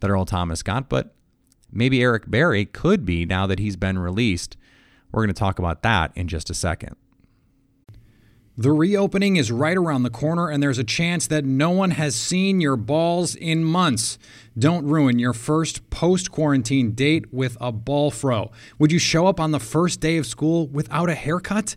that 0.00 0.10
Earl 0.10 0.24
Thomas 0.24 0.62
got, 0.62 0.88
but 0.88 1.14
maybe 1.72 2.02
Eric 2.02 2.30
Berry 2.30 2.64
could 2.64 3.04
be 3.04 3.24
now 3.24 3.46
that 3.46 3.58
he's 3.58 3.76
been 3.76 3.98
released. 3.98 4.56
We're 5.10 5.22
going 5.22 5.34
to 5.34 5.38
talk 5.38 5.58
about 5.58 5.82
that 5.82 6.12
in 6.14 6.28
just 6.28 6.50
a 6.50 6.54
second. 6.54 6.94
The 8.56 8.72
reopening 8.72 9.36
is 9.36 9.52
right 9.52 9.76
around 9.76 10.02
the 10.02 10.10
corner, 10.10 10.48
and 10.48 10.60
there's 10.60 10.80
a 10.80 10.84
chance 10.84 11.28
that 11.28 11.44
no 11.44 11.70
one 11.70 11.92
has 11.92 12.16
seen 12.16 12.60
your 12.60 12.76
balls 12.76 13.36
in 13.36 13.62
months. 13.62 14.18
Don't 14.58 14.84
ruin 14.84 15.20
your 15.20 15.32
first 15.32 15.90
post 15.90 16.32
quarantine 16.32 16.90
date 16.90 17.32
with 17.32 17.56
a 17.60 17.70
ball 17.70 18.10
fro. 18.10 18.50
Would 18.80 18.90
you 18.90 18.98
show 18.98 19.28
up 19.28 19.38
on 19.38 19.52
the 19.52 19.60
first 19.60 20.00
day 20.00 20.16
of 20.16 20.26
school 20.26 20.66
without 20.66 21.08
a 21.08 21.14
haircut? 21.14 21.76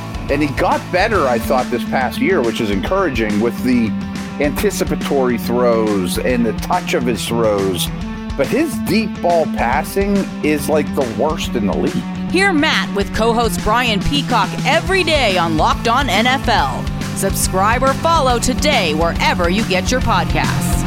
and 0.31 0.41
he 0.41 0.47
got 0.55 0.79
better, 0.93 1.27
I 1.27 1.39
thought, 1.39 1.69
this 1.69 1.83
past 1.83 2.19
year, 2.19 2.41
which 2.41 2.61
is 2.61 2.71
encouraging 2.71 3.41
with 3.41 3.61
the 3.63 3.89
anticipatory 4.39 5.37
throws 5.37 6.17
and 6.17 6.45
the 6.45 6.53
touch 6.53 6.93
of 6.93 7.03
his 7.03 7.27
throws. 7.27 7.87
But 8.37 8.47
his 8.47 8.73
deep 8.87 9.21
ball 9.21 9.43
passing 9.45 10.15
is 10.41 10.69
like 10.69 10.87
the 10.95 11.01
worst 11.19 11.55
in 11.55 11.67
the 11.67 11.75
league. 11.75 12.31
Hear 12.31 12.53
Matt 12.53 12.95
with 12.95 13.13
co 13.13 13.33
host 13.33 13.61
Brian 13.61 13.99
Peacock 13.99 14.49
every 14.65 15.03
day 15.03 15.37
on 15.37 15.57
Locked 15.57 15.89
On 15.89 16.07
NFL. 16.07 16.87
Subscribe 17.17 17.83
or 17.83 17.93
follow 17.95 18.39
today 18.39 18.93
wherever 18.93 19.49
you 19.49 19.67
get 19.67 19.91
your 19.91 19.99
podcasts. 19.99 20.79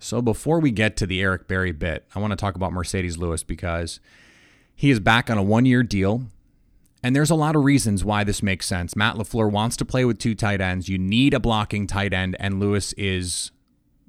So 0.00 0.20
before 0.20 0.58
we 0.58 0.72
get 0.72 0.96
to 0.96 1.06
the 1.06 1.20
Eric 1.20 1.46
Berry 1.46 1.72
bit, 1.72 2.04
I 2.16 2.18
want 2.18 2.32
to 2.32 2.36
talk 2.36 2.56
about 2.56 2.72
Marcedes 2.72 3.16
Lewis 3.16 3.44
because 3.44 4.00
he 4.76 4.90
is 4.90 5.00
back 5.00 5.30
on 5.30 5.38
a 5.38 5.42
one 5.42 5.64
year 5.64 5.82
deal. 5.82 6.22
And 7.02 7.14
there's 7.14 7.30
a 7.30 7.34
lot 7.34 7.56
of 7.56 7.64
reasons 7.64 8.04
why 8.04 8.24
this 8.24 8.42
makes 8.42 8.66
sense. 8.66 8.94
Matt 8.94 9.16
LaFleur 9.16 9.50
wants 9.50 9.76
to 9.78 9.84
play 9.84 10.04
with 10.04 10.18
two 10.18 10.34
tight 10.34 10.60
ends. 10.60 10.88
You 10.88 10.98
need 10.98 11.34
a 11.34 11.40
blocking 11.40 11.86
tight 11.86 12.12
end, 12.12 12.36
and 12.40 12.58
Lewis 12.58 12.92
is, 12.94 13.52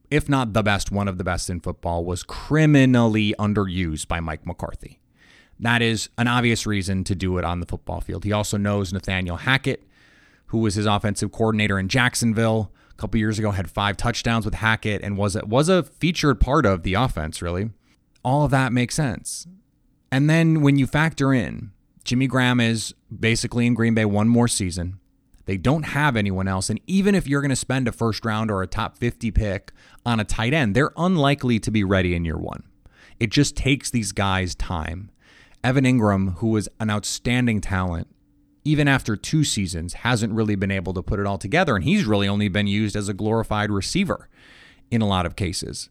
if 0.09 0.27
not 0.27 0.53
the 0.53 0.63
best, 0.63 0.91
one 0.91 1.07
of 1.07 1.17
the 1.17 1.23
best 1.23 1.49
in 1.49 1.59
football, 1.59 2.03
was 2.03 2.23
criminally 2.23 3.35
underused 3.37 4.07
by 4.07 4.19
Mike 4.19 4.45
McCarthy. 4.45 4.99
That 5.59 5.81
is 5.81 6.09
an 6.17 6.27
obvious 6.27 6.65
reason 6.65 7.03
to 7.05 7.15
do 7.15 7.37
it 7.37 7.45
on 7.45 7.59
the 7.59 7.65
football 7.65 8.01
field. 8.01 8.23
He 8.23 8.31
also 8.31 8.57
knows 8.57 8.91
Nathaniel 8.91 9.37
Hackett, 9.37 9.83
who 10.47 10.59
was 10.59 10.75
his 10.75 10.85
offensive 10.85 11.31
coordinator 11.31 11.77
in 11.77 11.89
Jacksonville 11.89 12.71
a 12.91 12.95
couple 12.95 13.19
years 13.19 13.37
ago, 13.37 13.51
had 13.51 13.69
five 13.69 13.95
touchdowns 13.95 14.43
with 14.43 14.55
Hackett 14.55 15.03
and 15.03 15.17
was 15.17 15.35
a, 15.35 15.45
was 15.45 15.69
a 15.69 15.83
featured 15.83 16.39
part 16.39 16.65
of 16.65 16.81
the 16.83 16.95
offense, 16.95 17.41
really. 17.41 17.69
All 18.23 18.43
of 18.43 18.51
that 18.51 18.73
makes 18.73 18.95
sense. 18.95 19.45
And 20.11 20.29
then 20.29 20.61
when 20.61 20.77
you 20.77 20.87
factor 20.87 21.33
in 21.33 21.71
Jimmy 22.07 22.27
Graham 22.27 22.61
is 22.61 22.95
basically 23.19 23.67
in 23.67 23.73
Green 23.73 23.93
Bay 23.93 24.05
one 24.05 24.29
more 24.29 24.47
season. 24.47 24.97
They 25.45 25.57
don't 25.57 25.83
have 25.83 26.15
anyone 26.15 26.47
else. 26.47 26.69
And 26.69 26.79
even 26.87 27.15
if 27.15 27.27
you're 27.27 27.41
going 27.41 27.49
to 27.49 27.55
spend 27.55 27.85
a 27.85 27.91
first 27.91 28.23
round 28.23 28.49
or 28.49 28.61
a 28.61 28.67
top 28.67 28.97
50 28.97 29.29
pick 29.31 29.73
on 30.05 30.17
a 30.17 30.23
tight 30.23 30.53
end, 30.53 30.73
they're 30.73 30.93
unlikely 30.95 31.59
to 31.59 31.69
be 31.69 31.83
ready 31.83 32.15
in 32.15 32.23
year 32.23 32.37
one. 32.37 32.63
It 33.19 33.29
just 33.29 33.57
takes 33.57 33.89
these 33.89 34.13
guys 34.13 34.55
time. 34.55 35.11
Evan 35.65 35.83
Engram, 35.83 36.35
who 36.35 36.47
was 36.47 36.69
an 36.79 36.89
outstanding 36.89 37.59
talent, 37.59 38.07
even 38.63 38.87
after 38.87 39.17
two 39.17 39.43
seasons, 39.43 39.95
hasn't 39.95 40.31
really 40.31 40.55
been 40.55 40.71
able 40.71 40.93
to 40.93 41.03
put 41.03 41.19
it 41.19 41.25
all 41.25 41.37
together. 41.37 41.75
And 41.75 41.83
he's 41.83 42.05
really 42.05 42.29
only 42.29 42.47
been 42.47 42.67
used 42.67 42.95
as 42.95 43.09
a 43.09 43.13
glorified 43.13 43.69
receiver 43.69 44.29
in 44.89 45.01
a 45.01 45.07
lot 45.07 45.25
of 45.25 45.35
cases. 45.35 45.89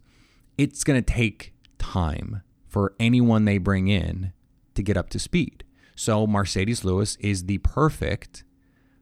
It's 0.57 0.83
going 0.83 1.03
to 1.03 1.13
take 1.13 1.53
time 1.79 2.41
for 2.77 2.93
anyone 3.01 3.47
they 3.47 3.57
bring 3.57 3.89
in 3.89 4.35
to 4.75 4.83
get 4.83 4.99
up 4.99 5.09
to 5.09 5.19
speed. 5.19 5.65
So 5.95 6.27
Marcedes 6.27 6.85
Lewis 6.85 7.17
is 7.21 7.47
the 7.47 7.57
perfect 7.57 8.45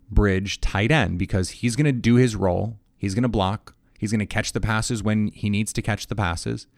bridge 0.09 0.61
tight 0.61 0.93
end 0.93 1.19
because 1.19 1.51
he's 1.51 1.75
going 1.75 1.87
to 1.87 1.91
do 1.91 2.15
his 2.15 2.37
role. 2.37 2.79
He's 2.97 3.17
going 3.17 3.25
to 3.25 3.29
block. 3.29 3.75
He's 3.99 4.13
going 4.13 4.21
to 4.21 4.27
catch 4.27 4.53
the 4.53 4.61
passes 4.61 5.03
when 5.03 5.27
he 5.33 5.51
needs 5.51 5.73
to 5.73 5.83
catch 5.83 6.07
the 6.07 6.15
passes. 6.15 6.69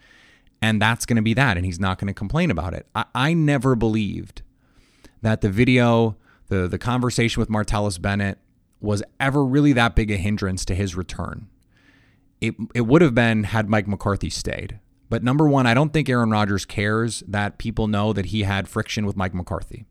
And 0.63 0.81
that's 0.81 1.05
going 1.05 1.17
to 1.17 1.23
be 1.23 1.35
that. 1.35 1.59
And 1.59 1.67
he's 1.67 1.79
not 1.79 1.99
going 1.99 2.09
to 2.09 2.15
complain 2.15 2.51
about 2.51 2.73
it. 2.73 2.87
I, 2.95 3.05
I 3.15 3.35
never 3.35 3.77
believed 3.77 4.41
that 5.21 5.43
the 5.43 5.51
video, 5.51 6.17
the, 6.49 6.67
the 6.67 6.79
conversation 6.79 7.41
with 7.41 7.51
Martellus 7.51 8.01
Bennett 8.01 8.39
was 8.81 9.03
ever 9.21 9.45
really 9.45 9.75
that 9.75 9.95
big 9.95 10.11
a 10.11 10.17
hindrance 10.17 10.65
to 10.65 10.75
his 10.75 10.95
return. 10.95 11.49
It, 12.41 12.55
it 12.75 12.87
would 12.87 13.03
have 13.03 13.15
been 13.15 13.45
had 13.45 13.69
Mike 13.69 13.87
McCarthy 13.87 14.31
stayed. 14.31 14.81
But 15.09 15.23
number 15.23 15.49
one, 15.49 15.67
I 15.67 15.75
don't 15.75 15.93
think 15.93 16.09
Aaron 16.09 16.31
Rodgers 16.31 16.65
cares 16.65 17.23
that 17.29 17.59
people 17.59 17.87
know 17.87 18.13
that 18.13 18.27
he 18.27 18.43
had 18.43 18.69
friction 18.69 19.07
with 19.07 19.17
Mike 19.17 19.35
McCarthy. 19.35 19.87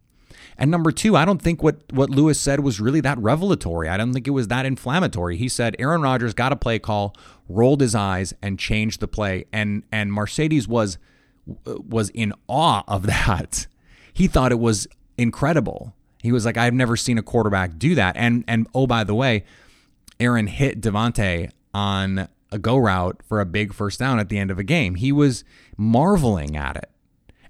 And 0.57 0.71
number 0.71 0.91
two, 0.91 1.15
I 1.15 1.25
don't 1.25 1.41
think 1.41 1.61
what, 1.61 1.81
what 1.91 2.09
Lewis 2.09 2.39
said 2.39 2.61
was 2.61 2.79
really 2.79 3.01
that 3.01 3.17
revelatory. 3.17 3.89
I 3.89 3.97
don't 3.97 4.13
think 4.13 4.27
it 4.27 4.31
was 4.31 4.47
that 4.47 4.65
inflammatory. 4.65 5.37
He 5.37 5.49
said 5.49 5.75
Aaron 5.79 6.01
Rodgers 6.01 6.33
got 6.33 6.53
a 6.53 6.55
play 6.55 6.79
call, 6.79 7.15
rolled 7.49 7.81
his 7.81 7.93
eyes, 7.95 8.33
and 8.41 8.57
changed 8.57 9.01
the 9.01 9.07
play. 9.07 9.45
And 9.51 9.83
and 9.91 10.11
Marcedes 10.11 10.67
was 10.67 10.97
was 11.65 12.09
in 12.09 12.33
awe 12.47 12.83
of 12.87 13.03
that. 13.07 13.67
He 14.13 14.27
thought 14.27 14.51
it 14.51 14.59
was 14.59 14.87
incredible. 15.17 15.93
He 16.21 16.31
was 16.31 16.45
like, 16.45 16.57
I've 16.57 16.73
never 16.73 16.95
seen 16.95 17.17
a 17.17 17.23
quarterback 17.23 17.77
do 17.77 17.95
that. 17.95 18.15
And 18.15 18.43
and 18.47 18.67
oh 18.73 18.87
by 18.87 19.03
the 19.03 19.15
way, 19.15 19.43
Aaron 20.19 20.47
hit 20.47 20.79
Davante 20.79 21.51
on 21.73 22.29
a 22.51 22.59
go 22.59 22.77
route 22.77 23.21
for 23.27 23.39
a 23.39 23.45
big 23.45 23.73
first 23.73 23.99
down 23.99 24.19
at 24.19 24.29
the 24.29 24.37
end 24.37 24.51
of 24.51 24.59
a 24.59 24.63
game. 24.63 24.95
He 24.95 25.11
was 25.11 25.43
marveling 25.77 26.55
at 26.55 26.75
it. 26.75 26.89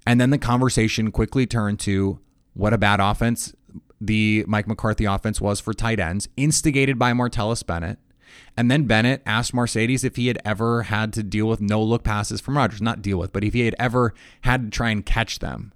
And 0.07 0.21
then 0.21 0.29
the 0.29 0.37
conversation 0.37 1.11
quickly 1.11 1.45
turned 1.45 1.79
to 1.81 2.19
what 2.53 2.73
a 2.73 2.77
bad 2.77 2.99
offense 2.99 3.53
the 3.99 4.43
Mike 4.47 4.67
McCarthy 4.67 5.05
offense 5.05 5.39
was 5.39 5.59
for 5.59 5.73
tight 5.73 5.99
ends, 5.99 6.27
instigated 6.37 6.99
by 6.99 7.13
Martellus 7.13 7.65
Bennett. 7.65 7.99
And 8.57 8.69
then 8.69 8.85
Bennett 8.85 9.21
asked 9.25 9.53
Marcedes 9.53 10.03
if 10.03 10.15
he 10.15 10.27
had 10.27 10.37
ever 10.43 10.83
had 10.83 11.13
to 11.13 11.23
deal 11.23 11.47
with 11.47 11.61
no 11.61 11.81
look 11.81 12.03
passes 12.03 12.41
from 12.41 12.57
Rodgers. 12.57 12.81
Not 12.81 13.01
deal 13.01 13.17
with, 13.17 13.31
but 13.31 13.43
if 13.43 13.53
he 13.53 13.61
had 13.61 13.75
ever 13.79 14.13
had 14.41 14.63
to 14.63 14.69
try 14.69 14.89
and 14.89 15.05
catch 15.05 15.39
them. 15.39 15.73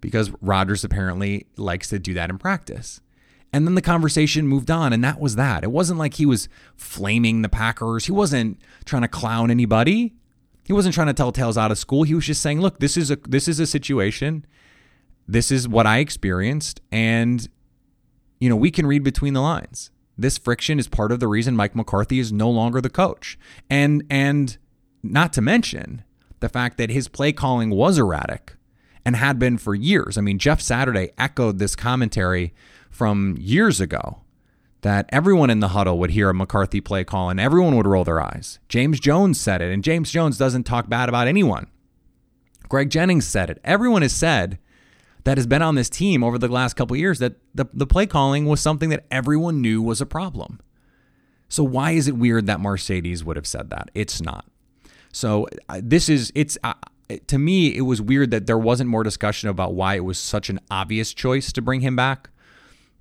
Because 0.00 0.30
Rodgers 0.40 0.84
apparently 0.84 1.46
likes 1.56 1.88
to 1.90 1.98
do 1.98 2.14
that 2.14 2.30
in 2.30 2.38
practice. 2.38 3.00
And 3.54 3.68
then 3.68 3.76
the 3.76 3.82
conversation 3.82 4.48
moved 4.48 4.68
on, 4.68 4.92
and 4.92 5.04
that 5.04 5.20
was 5.20 5.36
that. 5.36 5.62
It 5.62 5.70
wasn't 5.70 6.00
like 6.00 6.14
he 6.14 6.26
was 6.26 6.48
flaming 6.74 7.42
the 7.42 7.48
Packers. 7.48 8.06
He 8.06 8.10
wasn't 8.10 8.60
trying 8.84 9.02
to 9.02 9.08
clown 9.08 9.48
anybody. 9.48 10.12
He 10.64 10.72
wasn't 10.72 10.92
trying 10.92 11.06
to 11.06 11.12
tell 11.12 11.30
tales 11.30 11.56
out 11.56 11.70
of 11.70 11.78
school. 11.78 12.02
He 12.02 12.16
was 12.16 12.26
just 12.26 12.42
saying, 12.42 12.60
"Look, 12.60 12.80
this 12.80 12.96
is 12.96 13.12
a 13.12 13.16
this 13.28 13.46
is 13.46 13.60
a 13.60 13.66
situation. 13.68 14.44
This 15.28 15.52
is 15.52 15.68
what 15.68 15.86
I 15.86 15.98
experienced, 15.98 16.80
and 16.90 17.48
you 18.40 18.48
know 18.48 18.56
we 18.56 18.72
can 18.72 18.88
read 18.88 19.04
between 19.04 19.34
the 19.34 19.40
lines. 19.40 19.92
This 20.18 20.36
friction 20.36 20.80
is 20.80 20.88
part 20.88 21.12
of 21.12 21.20
the 21.20 21.28
reason 21.28 21.54
Mike 21.54 21.76
McCarthy 21.76 22.18
is 22.18 22.32
no 22.32 22.50
longer 22.50 22.80
the 22.80 22.90
coach, 22.90 23.38
and 23.70 24.02
and 24.10 24.58
not 25.00 25.32
to 25.34 25.40
mention 25.40 26.02
the 26.40 26.48
fact 26.48 26.76
that 26.78 26.90
his 26.90 27.06
play 27.06 27.30
calling 27.30 27.70
was 27.70 27.98
erratic 27.98 28.56
and 29.04 29.14
had 29.14 29.38
been 29.38 29.58
for 29.58 29.76
years. 29.76 30.18
I 30.18 30.22
mean, 30.22 30.40
Jeff 30.40 30.60
Saturday 30.60 31.12
echoed 31.16 31.60
this 31.60 31.76
commentary 31.76 32.52
from 32.94 33.36
years 33.40 33.80
ago 33.80 34.20
that 34.82 35.06
everyone 35.08 35.50
in 35.50 35.60
the 35.60 35.68
huddle 35.68 35.98
would 35.98 36.10
hear 36.10 36.30
a 36.30 36.34
McCarthy 36.34 36.80
play 36.80 37.02
call 37.02 37.28
and 37.28 37.40
everyone 37.40 37.76
would 37.76 37.86
roll 37.86 38.04
their 38.04 38.20
eyes. 38.20 38.60
James 38.68 39.00
Jones 39.00 39.40
said 39.40 39.60
it, 39.60 39.72
and 39.72 39.82
James 39.82 40.10
Jones 40.10 40.38
doesn't 40.38 40.64
talk 40.64 40.88
bad 40.88 41.08
about 41.08 41.26
anyone. 41.26 41.66
Greg 42.68 42.90
Jennings 42.90 43.26
said 43.26 43.50
it. 43.50 43.60
Everyone 43.64 44.02
has 44.02 44.14
said 44.14 44.58
that 45.24 45.38
has 45.38 45.46
been 45.46 45.62
on 45.62 45.74
this 45.74 45.90
team 45.90 46.22
over 46.22 46.38
the 46.38 46.48
last 46.48 46.74
couple 46.74 46.96
years 46.96 47.18
that 47.18 47.34
the, 47.54 47.66
the 47.72 47.86
play 47.86 48.06
calling 48.06 48.46
was 48.46 48.60
something 48.60 48.90
that 48.90 49.06
everyone 49.10 49.60
knew 49.60 49.82
was 49.82 50.00
a 50.00 50.06
problem. 50.06 50.60
So 51.48 51.64
why 51.64 51.92
is 51.92 52.06
it 52.06 52.16
weird 52.16 52.46
that 52.46 52.58
Marcedes 52.58 53.24
would 53.24 53.36
have 53.36 53.46
said 53.46 53.70
that? 53.70 53.90
It's 53.94 54.20
not. 54.20 54.44
So 55.12 55.48
uh, 55.68 55.80
this 55.82 56.08
is 56.08 56.30
it's 56.34 56.58
uh, 56.62 56.74
to 57.26 57.38
me 57.38 57.76
it 57.76 57.82
was 57.82 58.02
weird 58.02 58.30
that 58.32 58.46
there 58.46 58.58
wasn't 58.58 58.90
more 58.90 59.02
discussion 59.02 59.48
about 59.48 59.74
why 59.74 59.94
it 59.94 60.04
was 60.04 60.18
such 60.18 60.50
an 60.50 60.60
obvious 60.70 61.14
choice 61.14 61.52
to 61.52 61.62
bring 61.62 61.80
him 61.80 61.96
back. 61.96 62.30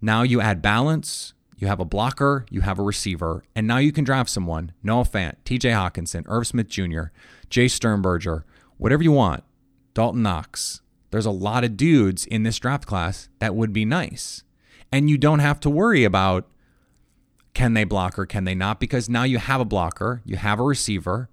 Now 0.04 0.24
you 0.24 0.42
add 0.42 0.62
balance, 0.62 1.34
you 1.56 1.68
have 1.68 1.80
a 1.80 1.86
blocker, 1.86 2.46
you 2.50 2.60
have 2.60 2.78
a 2.78 2.84
receiver, 2.84 3.46
and 3.56 3.66
now 3.66 3.78
you 3.78 3.94
can 3.94 4.04
draft 4.04 4.30
someone 4.30 4.74
Noah 4.84 5.06
Fant, 5.06 5.36
TJ 5.46 5.72
Hockenson, 5.72 6.26
Irv 6.28 6.46
Smith 6.46 6.68
Jr., 6.68 7.04
Jace 7.50 7.72
Sternberger, 7.72 8.44
whatever 8.78 9.02
you 9.02 9.14
want, 9.14 9.46
Dawson 9.94 10.22
Knox. 10.22 10.82
There's 11.12 11.26
a 11.26 11.32
lot 11.32 11.64
of 11.64 11.78
dudes 11.78 12.26
in 12.26 12.44
this 12.44 12.60
draft 12.60 12.86
class 12.86 13.30
that 13.40 13.56
would 13.56 13.72
be 13.72 13.86
nice. 13.86 14.44
And 14.92 15.10
you 15.10 15.18
don't 15.18 15.40
have 15.40 15.62
to 15.62 15.70
worry 15.70 16.04
about 16.04 16.50
can 17.54 17.74
they 17.74 17.86
block 17.86 18.20
or 18.20 18.26
can 18.26 18.44
they 18.44 18.56
not 18.56 18.82
because 18.82 19.08
now 19.08 19.24
you 19.24 19.38
have 19.38 19.62
a 19.62 19.66
blocker, 19.66 20.22
you 20.26 20.36
have 20.36 20.60
a 20.60 20.64
receiver. 20.64 21.30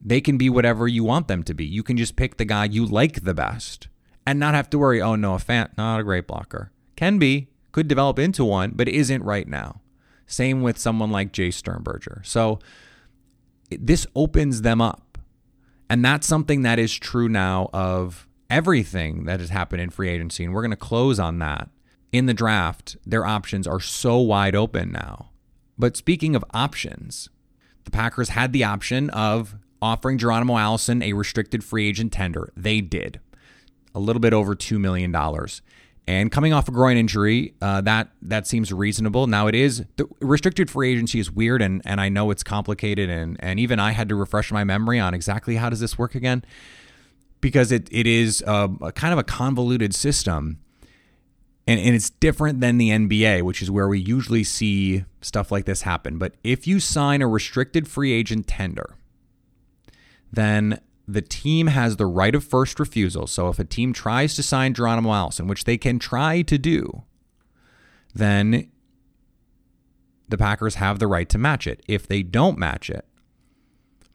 They 0.00 0.22
can 0.22 0.38
be 0.38 0.48
whatever 0.48 0.88
you 0.88 1.04
want 1.04 1.28
them 1.28 1.42
to 1.42 1.52
be. 1.52 1.66
You 1.66 1.82
can 1.82 1.98
just 1.98 2.16
pick 2.16 2.38
the 2.38 2.46
guy 2.46 2.64
you 2.64 2.86
like 2.86 3.24
the 3.24 3.34
best 3.34 3.88
and 4.26 4.40
not 4.40 4.54
have 4.54 4.70
to 4.70 4.78
worry, 4.78 5.02
oh, 5.02 5.14
Noah 5.14 5.36
Fant, 5.36 5.76
not 5.76 6.00
a 6.00 6.04
great 6.04 6.26
blocker. 6.26 6.72
Can 6.96 7.18
be, 7.18 7.48
could 7.72 7.88
develop 7.88 8.18
into 8.18 8.44
one, 8.44 8.72
but 8.74 8.88
isn't 8.88 9.24
right 9.24 9.48
now. 9.48 9.80
Same 10.26 10.62
with 10.62 10.78
someone 10.78 11.10
like 11.10 11.32
Jace 11.32 11.54
Sternberger. 11.54 12.22
So 12.24 12.58
this 13.70 14.06
opens 14.14 14.62
them 14.62 14.80
up. 14.80 15.18
And 15.90 16.04
that's 16.04 16.26
something 16.26 16.62
that 16.62 16.78
is 16.78 16.94
true 16.94 17.28
now 17.28 17.68
of 17.72 18.26
everything 18.48 19.24
that 19.24 19.40
has 19.40 19.50
happened 19.50 19.82
in 19.82 19.90
free 19.90 20.08
agency. 20.08 20.44
And 20.44 20.54
we're 20.54 20.62
going 20.62 20.70
to 20.70 20.76
close 20.76 21.18
on 21.18 21.38
that. 21.40 21.68
In 22.12 22.26
the 22.26 22.34
draft, 22.34 22.96
their 23.06 23.26
options 23.26 23.66
are 23.66 23.80
so 23.80 24.18
wide 24.18 24.54
open 24.54 24.92
now. 24.92 25.30
But 25.78 25.96
speaking 25.96 26.36
of 26.36 26.44
options, 26.52 27.28
the 27.84 27.90
Packers 27.90 28.30
had 28.30 28.52
the 28.52 28.64
option 28.64 29.10
of 29.10 29.56
offering 29.80 30.18
Geronimo 30.18 30.56
Allison 30.56 31.02
a 31.02 31.12
restricted 31.14 31.64
free 31.64 31.88
agent 31.88 32.12
tender. 32.12 32.52
They 32.56 32.80
did. 32.80 33.20
A 33.94 34.00
little 34.00 34.20
bit 34.20 34.32
over 34.32 34.54
$2 34.54 34.78
million. 34.78 35.14
And 36.06 36.32
coming 36.32 36.52
off 36.52 36.68
a 36.68 36.72
groin 36.72 36.96
injury, 36.96 37.54
uh, 37.62 37.80
that 37.82 38.10
that 38.22 38.46
seems 38.46 38.72
reasonable. 38.72 39.28
Now 39.28 39.46
it 39.46 39.54
is 39.54 39.84
the 39.96 40.08
restricted 40.20 40.68
free 40.68 40.92
agency 40.92 41.20
is 41.20 41.30
weird, 41.30 41.62
and 41.62 41.80
and 41.84 42.00
I 42.00 42.08
know 42.08 42.30
it's 42.32 42.42
complicated, 42.42 43.08
and 43.08 43.36
and 43.38 43.60
even 43.60 43.78
I 43.78 43.92
had 43.92 44.08
to 44.08 44.16
refresh 44.16 44.50
my 44.50 44.64
memory 44.64 44.98
on 44.98 45.14
exactly 45.14 45.56
how 45.56 45.70
does 45.70 45.78
this 45.78 45.96
work 45.96 46.16
again, 46.16 46.44
because 47.40 47.70
it 47.70 47.88
it 47.92 48.08
is 48.08 48.42
a, 48.48 48.68
a 48.80 48.90
kind 48.90 49.12
of 49.12 49.18
a 49.20 49.22
convoluted 49.22 49.94
system, 49.94 50.58
and 51.68 51.78
and 51.78 51.94
it's 51.94 52.10
different 52.10 52.60
than 52.60 52.78
the 52.78 52.90
NBA, 52.90 53.42
which 53.42 53.62
is 53.62 53.70
where 53.70 53.86
we 53.86 54.00
usually 54.00 54.42
see 54.42 55.04
stuff 55.20 55.52
like 55.52 55.66
this 55.66 55.82
happen. 55.82 56.18
But 56.18 56.34
if 56.42 56.66
you 56.66 56.80
sign 56.80 57.22
a 57.22 57.28
restricted 57.28 57.86
free 57.86 58.12
agent 58.12 58.48
tender, 58.48 58.96
then 60.32 60.80
the 61.12 61.22
team 61.22 61.66
has 61.66 61.96
the 61.96 62.06
right 62.06 62.34
of 62.34 62.42
first 62.42 62.80
refusal. 62.80 63.26
So 63.26 63.48
if 63.48 63.58
a 63.58 63.64
team 63.64 63.92
tries 63.92 64.34
to 64.36 64.42
sign 64.42 64.72
Geronimo 64.72 65.12
Allison, 65.12 65.46
which 65.46 65.64
they 65.64 65.76
can 65.76 65.98
try 65.98 66.42
to 66.42 66.56
do, 66.56 67.02
then 68.14 68.70
the 70.28 70.38
Packers 70.38 70.76
have 70.76 70.98
the 70.98 71.06
right 71.06 71.28
to 71.28 71.38
match 71.38 71.66
it. 71.66 71.82
If 71.86 72.06
they 72.06 72.22
don't 72.22 72.58
match 72.58 72.88
it, 72.88 73.04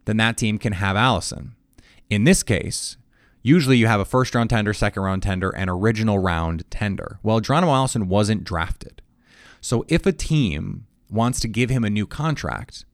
then 0.06 0.18
that 0.18 0.38
team 0.38 0.58
can 0.58 0.74
have 0.74 0.96
Allison. 0.96 1.56
In 2.10 2.24
this 2.24 2.42
case, 2.42 2.98
usually 3.44 3.78
you 3.78 3.86
have 3.86 4.00
a 4.00 4.06
first 4.06 4.34
round 4.34 4.50
tender, 4.50 4.74
second 4.74 5.04
round 5.04 5.22
tender, 5.22 5.52
and 5.52 5.70
original 5.70 6.18
round 6.18 6.64
tender. 6.72 7.20
Well, 7.22 7.42
Geronimo 7.42 7.74
Allison 7.74 8.10
wasn't 8.10 8.44
drafted. 8.44 9.04
So 9.62 9.86
if 9.88 10.06
a 10.08 10.12
team 10.12 10.88
wants 11.10 11.40
to 11.42 11.48
give 11.48 11.70
him 11.70 11.84
a 11.84 11.90
new 11.90 12.08
contract, 12.08 12.86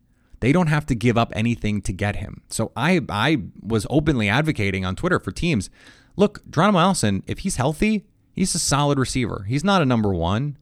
they 0.44 0.52
don't 0.52 0.68
have 0.68 0.86
to 0.86 0.94
give 0.94 1.18
up 1.18 1.32
anything 1.38 1.82
to 1.82 1.94
get 1.94 2.18
him. 2.18 2.42
So 2.50 2.74
I 2.76 3.00
I 3.08 3.44
was 3.62 3.88
openly 3.90 4.28
advocating 4.28 4.84
on 4.84 4.98
Twitter 4.98 5.18
for 5.18 5.32
teams. 5.32 5.70
Look, 6.18 6.42
Geronimo 6.52 6.80
Allison, 6.80 7.24
if 7.28 7.40
he's 7.40 7.56
healthy, 7.56 8.04
he's 8.34 8.54
a 8.54 8.60
solid 8.60 9.00
receiver. 9.00 9.46
He's 9.48 9.64
not 9.64 9.82
a 9.82 9.86
number 9.86 10.14
one. 10.14 10.58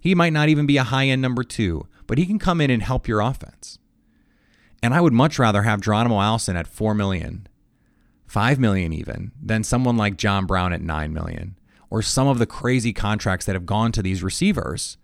He 0.00 0.14
might 0.14 0.32
not 0.32 0.48
even 0.48 0.64
be 0.64 0.78
a 0.78 0.82
high 0.84 1.08
end 1.08 1.20
number 1.20 1.44
two, 1.44 1.86
but 2.06 2.16
he 2.16 2.24
can 2.24 2.38
come 2.38 2.58
in 2.62 2.70
and 2.70 2.82
help 2.82 3.06
your 3.06 3.20
offense. 3.20 3.78
And 4.82 4.94
I 4.94 5.02
would 5.02 5.12
much 5.12 5.38
rather 5.38 5.64
have 5.64 5.82
Geronimo 5.82 6.18
Allison 6.18 6.56
at 6.56 6.66
four 6.66 6.94
million, 6.94 7.46
five 8.26 8.58
million 8.58 8.94
even, 8.94 9.32
than 9.38 9.62
someone 9.62 9.98
like 9.98 10.16
John 10.16 10.46
Brown 10.46 10.72
at 10.72 10.80
nine 10.80 11.12
million, 11.12 11.58
or 11.90 12.00
some 12.00 12.28
of 12.28 12.38
the 12.38 12.46
crazy 12.46 12.94
contracts 12.94 13.44
that 13.44 13.56
have 13.56 13.66
gone 13.66 13.92
to 13.92 14.02
these 14.02 14.22
receivers. 14.22 14.96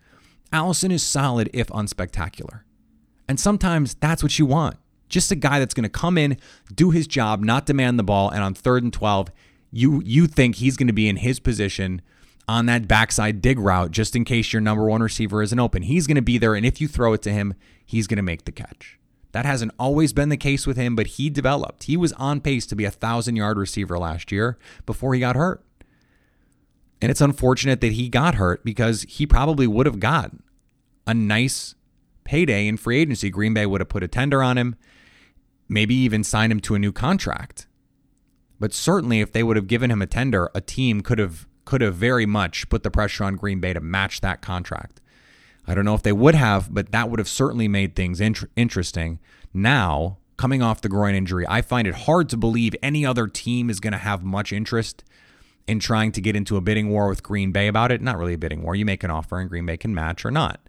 Allison 0.51 0.91
is 0.91 1.03
solid 1.03 1.51
if 1.53 1.67
unspectacular. 1.67 2.63
And 3.29 3.39
sometimes 3.39 3.95
that's 3.95 4.23
what 4.23 4.39
you 4.39 4.47
want. 4.47 4.77
Just 5.09 5.31
a 5.31 5.37
guy 5.37 5.59
that's 5.59 5.75
going 5.75 5.85
to 5.85 5.89
come 5.89 6.19
in, 6.19 6.39
do 6.75 6.91
his 6.91 7.07
job, 7.07 7.43
not 7.43 7.67
demand 7.67 7.99
the 7.99 8.03
ball, 8.03 8.31
and 8.31 8.43
on 8.43 8.55
third 8.55 8.83
and 8.83 8.93
12, 8.93 9.31
you 9.71 10.03
you 10.05 10.27
think 10.27 10.57
he's 10.57 10.77
going 10.77 10.87
to 10.87 10.93
be 10.93 11.09
in 11.09 11.17
his 11.17 11.41
position 11.41 12.01
on 12.47 12.67
that 12.67 12.89
backside 12.89 13.43
dig 13.43 13.59
route 13.59 13.91
just 13.91 14.17
in 14.17 14.25
case 14.25 14.53
your 14.53 14.63
number 14.63 14.85
one 14.87 15.03
receiver 15.03 15.43
isn't 15.43 15.59
open. 15.59 15.83
He's 15.83 16.07
going 16.07 16.17
to 16.17 16.23
be 16.23 16.39
there, 16.39 16.55
and 16.55 16.65
if 16.65 16.81
you 16.81 16.89
throw 16.89 17.13
it 17.13 17.23
to 17.23 17.33
him, 17.33 17.55
he's 17.85 18.07
going 18.07 18.17
to 18.17 18.23
make 18.23 18.45
the 18.45 18.53
catch. 18.53 18.99
That 19.33 19.45
hasn't 19.45 19.73
always 19.79 20.13
been 20.15 20.31
the 20.31 20.37
case 20.39 20.67
with 20.67 20.77
him, 20.79 20.97
but 20.97 21.07
he 21.07 21.29
developed. 21.29 21.85
He 21.85 21.97
was 21.97 22.13
on 22.15 22.41
pace 22.41 22.67
to 22.67 22.77
be 22.77 22.87
a 22.87 22.91
thousand 22.91 23.37
yard 23.37 23.59
receiver 23.59 23.99
last 23.99 24.33
year 24.33 24.59
before 24.87 25.13
he 25.15 25.21
got 25.21 25.37
hurt. 25.37 25.63
And 27.01 27.11
it's 27.11 27.21
unfortunate 27.21 27.81
that 27.83 27.93
he 27.93 28.09
got 28.09 28.37
hurt 28.37 28.65
because 28.65 29.03
he 29.03 29.27
probably 29.27 29.67
would 29.67 29.87
have 29.87 30.01
got 30.01 30.33
a 31.07 31.15
nice 31.15 31.75
payday 32.29 32.69
in 32.69 32.77
free 32.77 33.01
agency. 33.01 33.31
Green 33.31 33.55
Bay 33.55 33.65
would 33.65 33.81
have 33.81 33.89
put 33.89 34.03
a 34.03 34.09
tender 34.09 34.43
on 34.43 34.59
him, 34.59 34.77
maybe 35.67 35.95
even 35.95 36.23
signed 36.23 36.53
him 36.53 36.61
to 36.61 36.75
a 36.75 36.79
new 36.79 36.93
contract. 36.93 37.67
But 38.61 38.75
certainly 38.75 39.21
if 39.21 39.33
they 39.33 39.43
would 39.43 39.57
have 39.57 39.67
given 39.67 39.91
him 39.91 40.03
a 40.03 40.07
tender, 40.07 40.51
a 40.55 40.61
team 40.61 41.01
could 41.01 41.19
have 41.19 41.47
could 41.65 41.81
have 41.81 41.95
very 41.95 42.27
much 42.27 42.69
put 42.69 42.83
the 42.83 42.91
pressure 42.91 43.25
on 43.25 43.37
Green 43.37 43.61
Bay 43.61 43.73
to 43.73 43.81
match 43.81 44.21
that 44.21 44.43
contract. 44.43 45.01
I 45.67 45.75
don't 45.75 45.85
know 45.85 45.95
if 45.95 46.03
they 46.03 46.13
would 46.13 46.35
have, 46.35 46.73
but 46.73 46.93
that 46.93 47.11
would 47.11 47.19
have 47.19 47.29
certainly 47.29 47.69
made 47.69 47.95
things 47.95 48.21
int- 48.21 48.51
interesting. 48.57 49.19
Now, 49.53 50.19
coming 50.39 50.63
off 50.63 50.81
the 50.81 50.89
groin 50.89 51.15
injury, 51.15 51.45
I 51.47 51.61
find 51.61 51.87
it 51.87 51.95
hard 51.95 52.31
to 52.31 52.39
believe 52.39 52.75
any 52.83 53.05
other 53.05 53.27
team 53.27 53.69
is 53.69 53.81
going 53.81 53.93
to 53.93 53.99
have 53.99 54.23
much 54.23 54.51
interest 54.51 55.05
in 55.67 55.79
trying 55.79 56.13
to 56.13 56.23
get 56.23 56.37
into 56.37 56.57
a 56.57 56.63
bidding 56.63 56.89
war 56.89 57.09
with 57.09 57.23
Green 57.23 57.53
Bay 57.53 57.69
about 57.69 57.93
it. 57.93 58.01
Not 58.01 58.17
really 58.17 58.35
a 58.35 58.39
bidding 58.39 58.63
war. 58.63 58.75
You 58.75 58.87
make 58.87 59.05
an 59.05 59.11
offer 59.11 59.39
and 59.39 59.49
Green 59.51 59.67
Bay 59.67 59.77
can 59.77 59.95
match 59.95 60.25
or 60.25 60.31
not. 60.31 60.61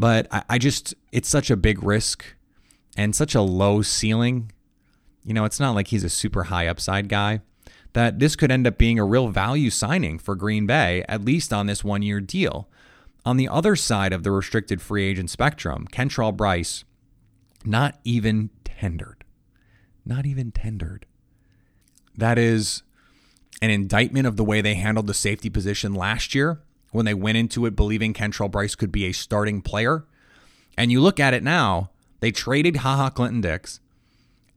But 0.00 0.28
I, 0.32 0.42
I 0.48 0.58
just, 0.58 0.94
it's 1.12 1.28
such 1.28 1.50
a 1.50 1.58
big 1.58 1.82
risk 1.82 2.24
and 2.96 3.14
such 3.14 3.34
a 3.34 3.42
low 3.42 3.82
ceiling. 3.82 4.50
You 5.26 5.34
know, 5.34 5.44
it's 5.44 5.60
not 5.60 5.74
like 5.74 5.88
he's 5.88 6.04
a 6.04 6.08
super 6.08 6.44
high 6.44 6.66
upside 6.66 7.10
guy 7.10 7.42
that 7.92 8.18
this 8.18 8.34
could 8.34 8.50
end 8.50 8.66
up 8.66 8.78
being 8.78 8.98
a 8.98 9.04
real 9.04 9.28
value 9.28 9.68
signing 9.68 10.18
for 10.18 10.34
Green 10.34 10.66
Bay, 10.66 11.04
at 11.06 11.22
least 11.22 11.52
on 11.52 11.66
this 11.66 11.84
one 11.84 12.00
year 12.00 12.18
deal. 12.18 12.66
On 13.26 13.36
the 13.36 13.48
other 13.48 13.76
side 13.76 14.14
of 14.14 14.22
the 14.22 14.30
restricted 14.30 14.80
free 14.80 15.04
agent 15.04 15.28
spectrum, 15.28 15.86
Kentrell 15.92 16.34
Brice, 16.34 16.84
not 17.62 17.98
even 18.02 18.48
tendered. 18.64 19.22
Not 20.06 20.24
even 20.24 20.50
tendered. 20.50 21.04
That 22.16 22.38
is 22.38 22.84
an 23.60 23.68
indictment 23.68 24.26
of 24.26 24.38
the 24.38 24.44
way 24.44 24.62
they 24.62 24.76
handled 24.76 25.08
the 25.08 25.12
safety 25.12 25.50
position 25.50 25.92
last 25.92 26.34
year 26.34 26.62
when 26.90 27.04
they 27.04 27.14
went 27.14 27.38
into 27.38 27.66
it 27.66 27.76
believing 27.76 28.14
Kentrell 28.14 28.50
Brice 28.50 28.74
could 28.74 28.92
be 28.92 29.04
a 29.04 29.12
starting 29.12 29.62
player. 29.62 30.04
And 30.76 30.90
you 30.90 31.00
look 31.00 31.20
at 31.20 31.34
it 31.34 31.42
now, 31.42 31.90
they 32.20 32.30
traded 32.30 32.76
HaHa 32.76 33.14
Clinton 33.14 33.40
Dix 33.40 33.80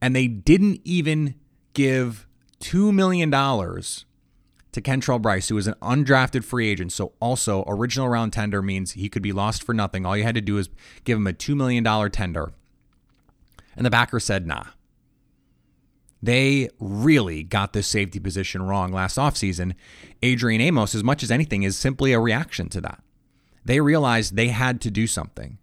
and 0.02 0.16
they 0.16 0.28
didn't 0.28 0.82
even 0.84 1.36
give 1.74 2.28
$2 2.60 2.94
million 2.94 3.32
to 3.32 4.82
Kentrell 4.82 5.22
Brice, 5.22 5.50
who 5.50 5.56
was 5.56 5.68
an 5.68 5.76
undrafted 5.82 6.44
free 6.44 6.68
agent. 6.68 6.92
So, 6.92 7.14
also, 7.20 7.64
original 7.68 8.10
round 8.10 8.34
tender 8.34 8.62
means 8.62 8.92
he 8.92 9.08
could 9.10 9.22
be 9.22 9.32
lost 9.32 9.64
for 9.64 9.74
nothing. 9.74 10.06
All 10.06 10.18
you 10.18 10.24
had 10.24 10.36
to 10.36 10.42
do 10.42 10.58
is 10.58 10.70
give 11.04 11.18
him 11.18 11.28
a 11.28 11.34
$2 11.34 11.56
million 11.56 11.84
tender. 12.12 12.52
And 13.76 13.86
the 13.86 13.90
backer 13.90 14.20
said, 14.20 14.46
nah. 14.48 14.66
They 16.24 16.70
really 16.80 17.44
got 17.44 17.74
this 17.74 17.86
safety 17.86 18.18
position 18.18 18.64
wrong 18.64 18.94
last 18.94 19.18
offseason. 19.18 19.74
Adrian 20.22 20.62
Amos, 20.62 20.96
as 20.96 21.04
much 21.04 21.22
as 21.22 21.30
anything, 21.30 21.64
is 21.64 21.78
simply 21.78 22.14
a 22.14 22.20
reaction 22.20 22.70
to 22.70 22.80
that. 22.80 23.04
They 23.66 23.82
realized 23.82 24.38
they 24.38 24.48
had 24.48 24.80
to 24.82 24.90
do 24.90 25.06
something. 25.06 25.58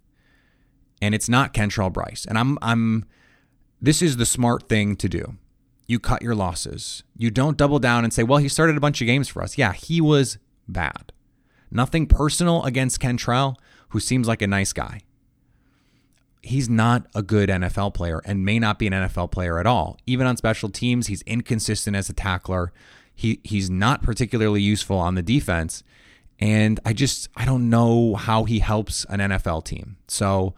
And 1.00 1.14
it's 1.14 1.30
not 1.30 1.54
Kentrell 1.54 1.90
Brice. 1.90 2.26
And 2.26 2.36
I'm 2.36 2.58
I'm 2.60 3.06
this 3.80 4.02
is 4.02 4.18
the 4.18 4.26
smart 4.26 4.68
thing 4.68 4.96
to 4.96 5.08
do 5.08 5.38
you 5.86 5.98
cut 5.98 6.22
your 6.22 6.34
losses. 6.34 7.04
You 7.16 7.30
don't 7.30 7.56
double 7.56 7.80
down 7.80 8.04
and 8.04 8.12
say, 8.12 8.22
well, 8.22 8.38
he 8.38 8.48
started 8.48 8.76
a 8.76 8.80
bunch 8.80 9.00
of 9.00 9.06
games 9.06 9.28
for 9.28 9.42
us. 9.42 9.58
Yeah, 9.58 9.72
he 9.72 10.00
was 10.00 10.38
bad. 10.68 11.12
Nothing 11.70 12.06
personal 12.06 12.62
against 12.64 13.00
Kentrell, 13.00 13.56
who 13.88 13.98
seems 13.98 14.28
like 14.28 14.40
a 14.40 14.46
nice 14.46 14.72
guy. 14.72 15.00
He's 16.42 16.68
not 16.68 17.06
a 17.14 17.22
good 17.22 17.48
NFL 17.48 17.94
player 17.94 18.20
and 18.24 18.44
may 18.44 18.58
not 18.58 18.78
be 18.78 18.86
an 18.86 18.92
NFL 18.92 19.30
player 19.30 19.58
at 19.58 19.66
all. 19.66 19.98
Even 20.06 20.26
on 20.26 20.36
special 20.36 20.70
teams, 20.70 21.06
he's 21.08 21.22
inconsistent 21.22 21.96
as 21.96 22.08
a 22.08 22.12
tackler. 22.12 22.72
He 23.14 23.40
he's 23.44 23.68
not 23.68 24.02
particularly 24.02 24.62
useful 24.62 24.96
on 24.96 25.14
the 25.14 25.22
defense. 25.22 25.82
And 26.38 26.80
I 26.84 26.94
just 26.94 27.28
I 27.36 27.44
don't 27.44 27.68
know 27.68 28.14
how 28.14 28.44
he 28.44 28.60
helps 28.60 29.04
an 29.10 29.20
NFL 29.20 29.64
team. 29.64 29.96
So 30.08 30.54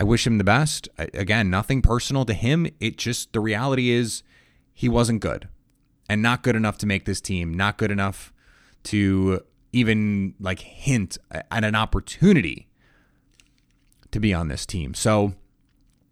I 0.00 0.04
wish 0.04 0.26
him 0.26 0.38
the 0.38 0.44
best. 0.44 0.88
Again, 0.98 1.48
nothing 1.48 1.80
personal 1.80 2.24
to 2.24 2.34
him. 2.34 2.66
It 2.80 2.96
just 2.96 3.32
the 3.32 3.38
reality 3.38 3.90
is 3.90 4.24
he 4.74 4.88
wasn't 4.88 5.20
good 5.20 5.48
and 6.08 6.20
not 6.20 6.42
good 6.42 6.56
enough 6.56 6.78
to 6.78 6.86
make 6.86 7.04
this 7.04 7.20
team, 7.20 7.54
not 7.54 7.78
good 7.78 7.92
enough 7.92 8.32
to 8.84 9.40
even 9.72 10.34
like 10.40 10.58
hint 10.60 11.18
at 11.30 11.64
an 11.64 11.74
opportunity 11.76 12.66
to 14.12 14.20
be 14.20 14.32
on 14.32 14.48
this 14.48 14.64
team. 14.64 14.94
So, 14.94 15.34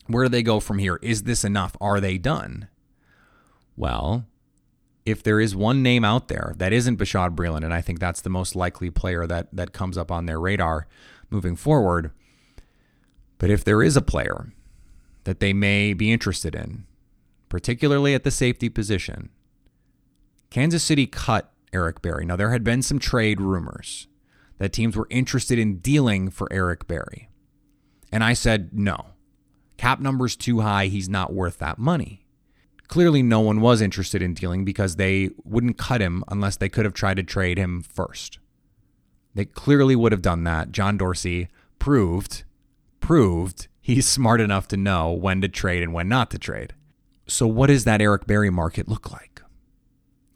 where 0.07 0.25
do 0.25 0.29
they 0.29 0.43
go 0.43 0.59
from 0.59 0.79
here? 0.79 0.99
Is 1.03 1.23
this 1.23 1.45
enough? 1.45 1.77
Are 1.81 2.01
they 2.01 2.19
done? 2.19 2.69
Well, 3.77 4.27
if 5.07 5.23
there 5.23 5.41
is 5.41 5.55
one 5.55 5.83
name 5.83 6.05
out 6.05 6.29
there 6.29 6.55
that 6.59 6.73
isn't 6.73 6.99
Bashaud 6.99 7.35
Breeland, 7.35 7.65
and 7.65 7.73
I 7.73 7.81
think 7.81 8.01
that's 8.01 8.21
the 8.21 8.31
most 8.31 8.57
likely 8.57 8.91
player 8.91 9.27
that 9.27 9.49
that 9.55 9.73
comes 9.73 9.97
up 9.97 10.11
on 10.11 10.27
their 10.27 10.41
radar 10.41 10.87
moving 11.31 11.57
forward. 11.57 12.11
But 13.39 13.51
if 13.51 13.65
there 13.65 13.83
is 13.83 13.97
a 13.97 14.03
player 14.03 14.53
that 15.25 15.41
they 15.41 15.53
may 15.53 15.93
be 15.93 16.13
interested 16.13 16.55
in, 16.55 16.85
particularly 17.49 18.15
at 18.15 18.25
the 18.25 18.31
safety 18.31 18.69
position. 18.69 19.31
Kansas 20.51 20.83
City 20.83 21.07
cut 21.07 21.53
Eric 21.73 22.03
Berry. 22.03 22.25
Now, 22.25 22.37
there 22.37 22.53
had 22.53 22.65
been 22.65 22.83
some 22.83 22.99
trade 22.99 23.41
rumors 23.41 24.09
that 24.59 24.73
teams 24.73 24.97
were 24.97 25.07
interested 25.11 25.59
in 25.59 25.79
dealing 25.79 26.31
for 26.31 26.49
Eric 26.53 26.87
Berry. 26.87 27.29
And 28.12 28.25
I 28.25 28.33
said, 28.33 28.70
no. 28.73 29.07
Cap 29.77 30.01
number's 30.01 30.37
too 30.37 30.61
high. 30.61 30.87
He's 30.87 31.09
not 31.09 31.33
worth 31.33 31.59
that 31.59 31.79
money. 31.79 32.27
Clearly, 32.88 33.23
no 33.23 33.40
one 33.40 33.61
was 33.61 33.81
interested 33.81 34.20
in 34.20 34.35
dealing 34.35 34.64
because 34.64 34.96
they 34.96 35.31
wouldn't 35.44 35.79
cut 35.79 36.01
him 36.01 36.25
unless 36.29 36.57
they 36.57 36.68
could 36.68 36.85
have 36.85 36.92
tried 36.92 37.18
to 37.18 37.23
trade 37.23 37.57
him 37.57 37.83
first. 37.83 38.40
They 39.35 39.44
clearly 39.44 39.94
would 39.94 40.12
have 40.12 40.23
done 40.23 40.42
that. 40.44 40.73
John 40.73 40.96
Dorsey 40.96 41.49
proved, 41.79 42.42
proved 42.99 43.68
he's 43.81 44.09
smart 44.09 44.40
enough 44.40 44.66
to 44.68 44.77
know 44.77 45.12
when 45.12 45.40
to 45.40 45.49
trade 45.49 45.83
and 45.83 45.92
when 45.92 46.09
not 46.09 46.31
to 46.33 46.38
trade. 46.38 46.75
So, 47.27 47.46
what 47.46 47.68
does 47.68 47.85
that 47.85 48.03
Eric 48.03 48.27
Berry 48.27 48.51
market 48.51 48.88
look 48.88 49.12
like? 49.12 49.40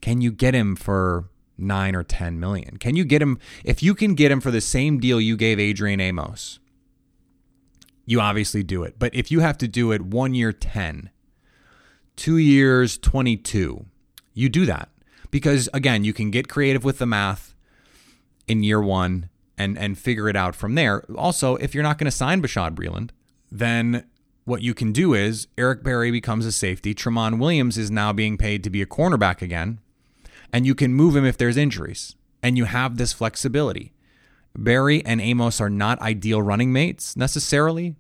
Can 0.01 0.21
you 0.21 0.31
get 0.31 0.55
him 0.55 0.77
for 0.77 1.31
nine 1.59 1.97
or 1.97 2.05
10 2.05 2.39
million? 2.39 2.77
Can 2.77 2.95
you 2.95 3.05
get 3.05 3.21
him, 3.21 3.39
if 3.65 3.83
you 3.83 3.95
can 3.95 4.15
get 4.15 4.31
him 4.31 4.41
for 4.41 4.51
the 4.51 4.61
same 4.61 5.01
deal 5.01 5.21
you 5.21 5.37
gave 5.37 5.59
Adrian 5.59 6.01
Amos, 6.01 6.61
you 8.07 8.21
obviously 8.21 8.63
do 8.63 8.83
it. 8.83 8.97
But 8.99 9.15
if 9.15 9.31
you 9.31 9.41
have 9.41 9.59
to 9.59 9.69
do 9.69 9.93
it 9.93 10.03
one 10.03 10.35
year 10.35 10.53
10, 10.53 11.11
two 12.17 12.37
years 12.37 12.99
22, 12.99 13.87
you 14.33 14.49
do 14.49 14.67
that. 14.67 14.89
Because 15.31 15.69
again, 15.75 16.05
you 16.05 16.13
can 16.13 16.31
get 16.31 16.49
creative 16.49 16.85
with 16.85 16.99
the 16.99 17.07
math 17.07 17.55
in 18.47 18.63
year 18.63 18.81
one 18.81 19.29
and, 19.57 19.79
and 19.79 19.99
figure 19.99 20.29
it 20.29 20.37
out 20.37 20.55
from 20.55 20.75
there. 20.75 21.05
Also, 21.17 21.57
if 21.57 21.75
you're 21.75 21.83
not 21.83 21.99
going 21.99 22.07
to 22.07 22.17
sign 22.17 22.43
Bashaud 22.43 22.75
Breeland, 22.75 23.11
then 23.51 24.05
what 24.45 24.63
you 24.63 24.75
can 24.75 24.93
do 24.93 25.15
is 25.15 25.47
Eric 25.57 25.83
Berry 25.83 26.11
becomes 26.11 26.45
a 26.45 26.53
safety. 26.53 26.95
Tramon 26.95 27.39
Williams 27.39 27.79
is 27.79 27.91
now 27.91 28.13
being 28.13 28.37
paid 28.37 28.63
to 28.65 28.71
be 28.71 28.83
a 28.83 28.87
cornerback 28.87 29.41
again, 29.41 29.81
and 30.53 30.67
you 30.67 30.75
can 30.75 30.93
move 30.93 31.17
him 31.17 31.25
if 31.25 31.39
there's 31.39 31.57
injuries, 31.57 32.15
and 32.43 32.59
you 32.59 32.67
have 32.67 32.97
this 32.97 33.13
flexibility. 33.13 33.94
Berry 34.57 35.05
and 35.05 35.21
Amos 35.21 35.61
are 35.61 35.71
not 35.71 36.01
ideal 36.01 36.41
running 36.41 36.73
mates 36.73 37.17
necessarily, 37.17 37.97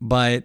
but 0.00 0.44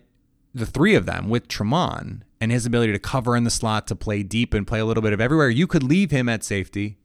the 0.53 0.65
three 0.65 0.95
of 0.95 1.05
them 1.05 1.29
with 1.29 1.47
Tramon 1.47 2.21
and 2.39 2.51
his 2.51 2.65
ability 2.65 2.93
to 2.93 2.99
cover 2.99 3.35
in 3.35 3.43
the 3.43 3.49
slot, 3.49 3.87
to 3.87 3.95
play 3.95 4.23
deep 4.23 4.53
and 4.53 4.67
play 4.67 4.79
a 4.79 4.85
little 4.85 5.03
bit 5.03 5.13
of 5.13 5.21
everywhere, 5.21 5.49
you 5.49 5.67
could 5.67 5.83
leave 5.83 6.11
him 6.11 6.29
at 6.29 6.43
safety. 6.43 6.97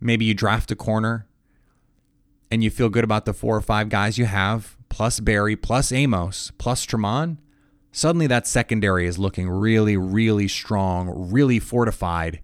Maybe 0.00 0.24
you 0.24 0.34
draft 0.34 0.70
a 0.70 0.76
corner 0.76 1.26
and 2.50 2.64
you 2.64 2.70
feel 2.70 2.88
good 2.88 3.04
about 3.04 3.26
the 3.26 3.32
four 3.32 3.56
or 3.56 3.60
five 3.60 3.88
guys 3.88 4.18
you 4.18 4.24
have 4.26 4.76
plus 4.88 5.20
Berry, 5.20 5.56
plus 5.56 5.92
Amos, 5.92 6.50
plus 6.58 6.84
Tramon. 6.84 7.38
suddenly 7.92 8.26
that 8.26 8.46
secondary 8.46 9.06
is 9.06 9.18
looking 9.18 9.48
really, 9.48 9.96
really 9.96 10.48
strong, 10.48 11.30
really 11.30 11.58
fortified. 11.58 12.40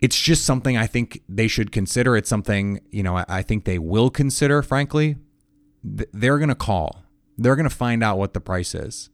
It's 0.00 0.18
just 0.18 0.44
something 0.44 0.76
I 0.76 0.86
think 0.86 1.22
they 1.28 1.46
should 1.46 1.72
consider. 1.72 2.16
It's 2.16 2.28
something, 2.28 2.80
you 2.90 3.02
know, 3.02 3.22
I 3.28 3.42
think 3.42 3.64
they 3.64 3.78
will 3.78 4.10
consider, 4.10 4.62
frankly. 4.62 5.16
They're 5.82 6.38
going 6.38 6.48
to 6.48 6.54
call, 6.54 7.04
they're 7.38 7.56
going 7.56 7.68
to 7.68 7.74
find 7.74 8.02
out 8.02 8.18
what 8.18 8.34
the 8.34 8.40
price 8.40 8.74
is 8.74 9.10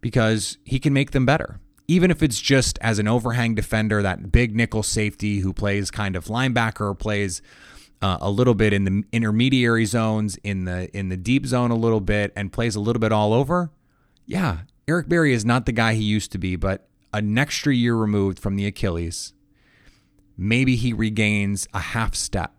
because 0.00 0.58
he 0.64 0.78
can 0.78 0.92
make 0.92 1.12
them 1.12 1.24
better. 1.24 1.60
Even 1.88 2.10
if 2.10 2.22
it's 2.22 2.40
just 2.40 2.78
as 2.80 2.98
an 2.98 3.08
overhang 3.08 3.54
defender, 3.54 4.02
that 4.02 4.30
big 4.30 4.54
nickel 4.54 4.82
safety 4.82 5.40
who 5.40 5.52
plays 5.52 5.90
kind 5.90 6.16
of 6.16 6.26
linebacker, 6.26 6.96
plays 6.98 7.42
uh, 8.00 8.18
a 8.20 8.30
little 8.30 8.54
bit 8.54 8.72
in 8.72 8.84
the 8.84 9.04
intermediary 9.12 9.84
zones, 9.84 10.36
in 10.42 10.64
the 10.64 10.94
in 10.96 11.08
the 11.08 11.16
deep 11.16 11.46
zone 11.46 11.70
a 11.70 11.76
little 11.76 12.00
bit, 12.00 12.32
and 12.34 12.52
plays 12.52 12.74
a 12.74 12.80
little 12.80 13.00
bit 13.00 13.12
all 13.12 13.32
over. 13.32 13.70
Yeah, 14.26 14.58
Eric 14.88 15.08
Berry 15.08 15.32
is 15.32 15.44
not 15.44 15.66
the 15.66 15.72
guy 15.72 15.94
he 15.94 16.02
used 16.02 16.32
to 16.32 16.38
be, 16.38 16.56
but 16.56 16.88
an 17.12 17.36
extra 17.38 17.74
year 17.74 17.94
removed 17.94 18.38
from 18.38 18.56
the 18.56 18.66
Achilles, 18.66 19.34
maybe 20.36 20.76
he 20.76 20.92
regains 20.92 21.66
a 21.74 21.80
half 21.80 22.14
step 22.14 22.52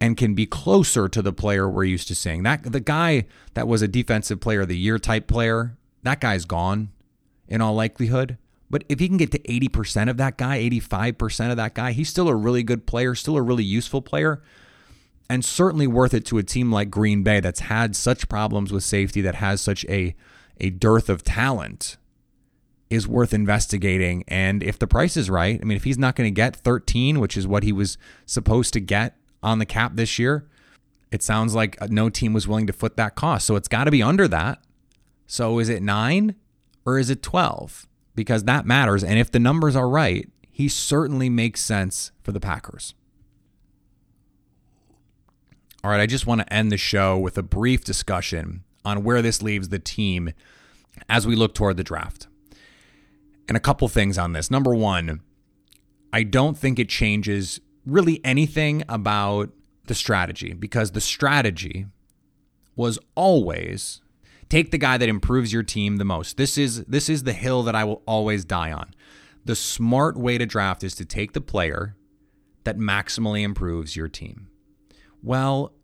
and 0.00 0.16
can 0.16 0.34
be 0.34 0.46
closer 0.46 1.08
to 1.08 1.22
the 1.22 1.32
player 1.32 1.68
we're 1.68 1.84
used 1.84 2.08
to 2.08 2.14
seeing. 2.14 2.42
That 2.42 2.62
the 2.62 2.80
guy 2.80 3.24
that 3.54 3.66
was 3.66 3.82
a 3.82 3.88
defensive 3.88 4.40
player 4.40 4.62
of 4.62 4.68
the 4.68 4.76
year 4.76 4.98
type 4.98 5.26
player, 5.26 5.76
that 6.02 6.20
guy's 6.20 6.44
gone 6.44 6.90
in 7.48 7.60
all 7.60 7.74
likelihood. 7.74 8.38
But 8.70 8.84
if 8.88 8.98
he 8.98 9.08
can 9.08 9.18
get 9.18 9.30
to 9.32 9.38
80% 9.38 10.10
of 10.10 10.16
that 10.16 10.36
guy, 10.36 10.58
85% 10.58 11.50
of 11.50 11.56
that 11.56 11.74
guy, 11.74 11.92
he's 11.92 12.08
still 12.08 12.28
a 12.28 12.34
really 12.34 12.62
good 12.62 12.86
player, 12.86 13.14
still 13.14 13.36
a 13.36 13.42
really 13.42 13.64
useful 13.64 14.02
player, 14.02 14.42
and 15.30 15.44
certainly 15.44 15.86
worth 15.86 16.12
it 16.12 16.24
to 16.26 16.38
a 16.38 16.42
team 16.42 16.72
like 16.72 16.90
Green 16.90 17.22
Bay 17.22 17.40
that's 17.40 17.60
had 17.60 17.94
such 17.94 18.28
problems 18.28 18.72
with 18.72 18.82
safety, 18.82 19.20
that 19.20 19.36
has 19.36 19.60
such 19.60 19.84
a, 19.86 20.14
a 20.60 20.70
dearth 20.70 21.08
of 21.08 21.22
talent, 21.22 21.96
is 22.94 23.08
worth 23.08 23.34
investigating. 23.34 24.24
And 24.28 24.62
if 24.62 24.78
the 24.78 24.86
price 24.86 25.16
is 25.16 25.28
right, 25.28 25.58
I 25.60 25.64
mean, 25.64 25.76
if 25.76 25.84
he's 25.84 25.98
not 25.98 26.16
going 26.16 26.26
to 26.26 26.34
get 26.34 26.56
13, 26.56 27.20
which 27.20 27.36
is 27.36 27.46
what 27.46 27.62
he 27.62 27.72
was 27.72 27.98
supposed 28.26 28.72
to 28.74 28.80
get 28.80 29.16
on 29.42 29.58
the 29.58 29.66
cap 29.66 29.92
this 29.94 30.18
year, 30.18 30.48
it 31.10 31.22
sounds 31.22 31.54
like 31.54 31.80
uh, 31.80 31.88
no 31.90 32.08
team 32.08 32.32
was 32.32 32.48
willing 32.48 32.66
to 32.66 32.72
foot 32.72 32.96
that 32.96 33.14
cost. 33.14 33.46
So 33.46 33.56
it's 33.56 33.68
got 33.68 33.84
to 33.84 33.90
be 33.90 34.02
under 34.02 34.26
that. 34.28 34.60
So 35.26 35.58
is 35.58 35.68
it 35.68 35.82
nine 35.82 36.34
or 36.84 36.98
is 36.98 37.10
it 37.10 37.22
12? 37.22 37.86
because 38.14 38.44
that 38.44 38.66
matters. 38.66 39.02
And 39.02 39.18
if 39.18 39.30
the 39.30 39.38
numbers 39.38 39.76
are 39.76 39.88
right, 39.88 40.28
he 40.50 40.68
certainly 40.68 41.28
makes 41.28 41.60
sense 41.60 42.12
for 42.22 42.32
the 42.32 42.40
Packers. 42.40 42.94
All 45.82 45.90
right, 45.90 46.00
I 46.00 46.06
just 46.06 46.26
want 46.26 46.40
to 46.40 46.52
end 46.52 46.72
the 46.72 46.78
show 46.78 47.18
with 47.18 47.36
a 47.36 47.42
brief 47.42 47.84
discussion 47.84 48.64
on 48.84 49.04
where 49.04 49.20
this 49.20 49.42
leaves 49.42 49.68
the 49.68 49.78
team 49.78 50.32
as 51.08 51.26
we 51.26 51.36
look 51.36 51.54
toward 51.54 51.76
the 51.76 51.84
draft. 51.84 52.26
And 53.48 53.56
a 53.56 53.60
couple 53.60 53.86
things 53.88 54.16
on 54.16 54.32
this. 54.32 54.50
Number 54.50 54.74
one, 54.74 55.20
I 56.12 56.22
don't 56.22 56.56
think 56.56 56.78
it 56.78 56.88
changes 56.88 57.60
really 57.84 58.24
anything 58.24 58.82
about 58.88 59.50
the 59.86 59.94
strategy 59.94 60.54
because 60.54 60.92
the 60.92 61.00
strategy 61.00 61.86
was 62.74 62.98
always 63.14 64.00
take 64.48 64.70
the 64.70 64.78
guy 64.78 64.96
that 64.96 65.08
improves 65.08 65.52
your 65.52 65.62
team 65.62 65.96
the 65.96 66.04
most. 66.04 66.36
This 66.36 66.56
is 66.56 66.84
this 66.84 67.08
is 67.08 67.24
the 67.24 67.32
hill 67.32 67.62
that 67.64 67.74
I 67.74 67.84
will 67.84 68.02
always 68.06 68.44
die 68.44 68.72
on. 68.72 68.94
The 69.44 69.56
smart 69.56 70.16
way 70.16 70.38
to 70.38 70.46
draft 70.46 70.82
is 70.82 70.94
to 70.96 71.04
take 71.04 71.32
the 71.32 71.40
player 71.40 71.96
that 72.64 72.78
maximally 72.78 73.42
improves 73.42 73.96
your 73.96 74.08
team. 74.08 74.48
Well, 75.22 75.74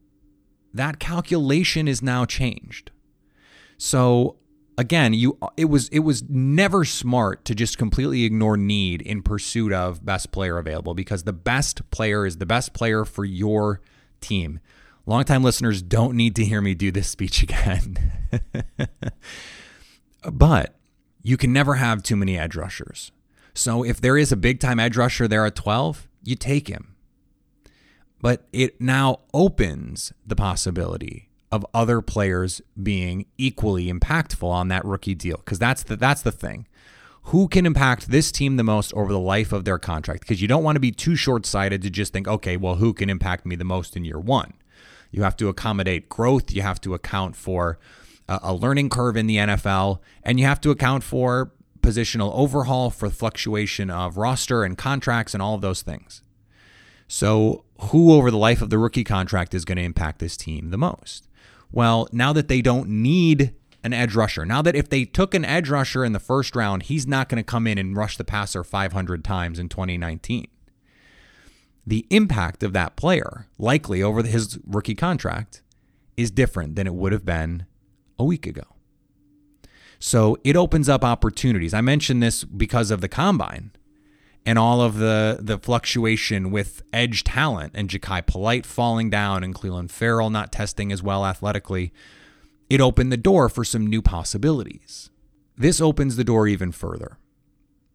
that 0.72 0.98
calculation 0.98 1.88
is 1.88 2.02
now 2.02 2.24
changed. 2.24 2.90
So 3.76 4.36
again, 4.80 5.12
you 5.12 5.38
it 5.56 5.66
was 5.66 5.88
it 5.88 6.00
was 6.00 6.22
never 6.28 6.84
smart 6.84 7.44
to 7.44 7.54
just 7.54 7.78
completely 7.78 8.24
ignore 8.24 8.56
need 8.56 9.02
in 9.02 9.22
pursuit 9.22 9.72
of 9.72 10.04
best 10.04 10.32
player 10.32 10.58
available 10.58 10.94
because 10.94 11.24
the 11.24 11.32
best 11.32 11.88
player 11.90 12.26
is 12.26 12.38
the 12.38 12.46
best 12.46 12.72
player 12.72 13.04
for 13.04 13.24
your 13.24 13.80
team. 14.20 14.60
Longtime 15.06 15.42
listeners 15.42 15.82
don't 15.82 16.16
need 16.16 16.36
to 16.36 16.44
hear 16.44 16.60
me 16.60 16.74
do 16.74 16.90
this 16.90 17.08
speech 17.16 17.42
again. 17.42 17.96
but 20.32 20.74
you 21.22 21.36
can 21.36 21.52
never 21.52 21.74
have 21.74 22.02
too 22.02 22.16
many 22.16 22.38
edge 22.38 22.56
rushers. 22.56 23.12
So 23.54 23.84
if 23.84 24.00
there 24.00 24.16
is 24.16 24.32
a 24.32 24.36
big 24.36 24.60
time 24.60 24.80
edge 24.80 24.96
rusher 24.96 25.28
there 25.28 25.44
at 25.44 25.54
12, 25.54 26.08
you 26.22 26.36
take 26.36 26.68
him 26.68 26.96
but 28.20 28.46
it 28.52 28.80
now 28.80 29.20
opens 29.32 30.12
the 30.26 30.36
possibility 30.36 31.29
of 31.52 31.66
other 31.74 32.00
players 32.00 32.60
being 32.80 33.26
equally 33.36 33.92
impactful 33.92 34.48
on 34.48 34.68
that 34.68 34.84
rookie 34.84 35.14
deal. 35.14 35.36
Because 35.38 35.58
that's 35.58 35.82
the 35.82 35.96
that's 35.96 36.22
the 36.22 36.32
thing. 36.32 36.66
Who 37.24 37.48
can 37.48 37.66
impact 37.66 38.10
this 38.10 38.32
team 38.32 38.56
the 38.56 38.64
most 38.64 38.94
over 38.94 39.12
the 39.12 39.18
life 39.18 39.52
of 39.52 39.64
their 39.64 39.78
contract? 39.78 40.20
Because 40.20 40.40
you 40.40 40.48
don't 40.48 40.64
want 40.64 40.76
to 40.76 40.80
be 40.80 40.90
too 40.90 41.16
short-sighted 41.16 41.82
to 41.82 41.90
just 41.90 42.12
think 42.12 42.26
okay 42.26 42.56
well 42.56 42.76
who 42.76 42.92
can 42.92 43.10
impact 43.10 43.44
me 43.44 43.56
the 43.56 43.64
most 43.64 43.96
in 43.96 44.04
year 44.04 44.18
1 44.18 44.54
you 45.10 45.22
have 45.22 45.36
to 45.36 45.48
accommodate 45.48 46.08
growth 46.08 46.52
you 46.52 46.62
have 46.62 46.80
to 46.80 46.94
account 46.94 47.36
for 47.36 47.78
a 48.28 48.54
learning 48.54 48.88
curve 48.88 49.16
in 49.16 49.26
the 49.26 49.36
NFL 49.36 49.98
and 50.22 50.38
you 50.38 50.46
have 50.46 50.60
to 50.60 50.70
account 50.70 51.02
for 51.02 51.52
positional 51.80 52.32
overhaul 52.34 52.90
for 52.90 53.10
fluctuation 53.10 53.90
of 53.90 54.16
roster 54.16 54.62
and 54.62 54.78
contracts 54.78 55.34
and 55.34 55.42
all 55.42 55.54
of 55.54 55.60
those 55.60 55.82
things. 55.82 56.22
So, 57.08 57.64
who 57.80 58.12
over 58.12 58.30
the 58.30 58.38
life 58.38 58.62
of 58.62 58.70
the 58.70 58.78
rookie 58.78 59.04
contract 59.04 59.52
is 59.54 59.64
going 59.64 59.76
to 59.76 59.82
impact 59.82 60.20
this 60.20 60.36
team 60.36 60.70
the 60.70 60.78
most? 60.78 61.26
Well, 61.72 62.08
now 62.12 62.32
that 62.32 62.48
they 62.48 62.62
don't 62.62 62.88
need 62.88 63.54
an 63.82 63.92
edge 63.92 64.14
rusher, 64.14 64.44
now 64.44 64.62
that 64.62 64.76
if 64.76 64.88
they 64.88 65.04
took 65.04 65.34
an 65.34 65.44
edge 65.44 65.70
rusher 65.70 66.04
in 66.04 66.12
the 66.12 66.18
first 66.20 66.54
round, 66.56 66.84
he's 66.84 67.06
not 67.06 67.28
going 67.28 67.42
to 67.42 67.46
come 67.46 67.66
in 67.66 67.78
and 67.78 67.96
rush 67.96 68.16
the 68.16 68.24
passer 68.24 68.64
500 68.64 69.24
times 69.24 69.58
in 69.58 69.68
2019. 69.68 70.48
The 71.86 72.06
impact 72.10 72.62
of 72.62 72.72
that 72.74 72.96
player, 72.96 73.46
likely 73.58 74.02
over 74.02 74.22
his 74.22 74.58
rookie 74.66 74.94
contract, 74.94 75.62
is 76.16 76.30
different 76.30 76.76
than 76.76 76.86
it 76.86 76.94
would 76.94 77.12
have 77.12 77.24
been 77.24 77.66
a 78.18 78.24
week 78.24 78.46
ago. 78.46 78.64
So 79.98 80.36
it 80.44 80.56
opens 80.56 80.88
up 80.88 81.04
opportunities. 81.04 81.74
I 81.74 81.80
mentioned 81.80 82.22
this 82.22 82.44
because 82.44 82.90
of 82.90 83.00
the 83.00 83.08
combine 83.08 83.70
and 84.46 84.58
all 84.58 84.80
of 84.80 84.96
the 84.96 85.38
the 85.40 85.58
fluctuation 85.58 86.50
with 86.50 86.82
edge 86.92 87.24
talent 87.24 87.72
and 87.74 87.88
Jachai 87.88 88.26
Polite 88.26 88.66
falling 88.66 89.10
down 89.10 89.44
and 89.44 89.54
Clelin 89.54 89.90
Ferrell 89.90 90.30
not 90.30 90.52
testing 90.52 90.92
as 90.92 91.02
well 91.02 91.24
athletically, 91.24 91.92
it 92.68 92.80
opened 92.80 93.12
the 93.12 93.16
door 93.16 93.48
for 93.48 93.64
some 93.64 93.86
new 93.86 94.02
possibilities. 94.02 95.10
This 95.56 95.80
opens 95.80 96.16
the 96.16 96.24
door 96.24 96.46
even 96.46 96.72
further. 96.72 97.18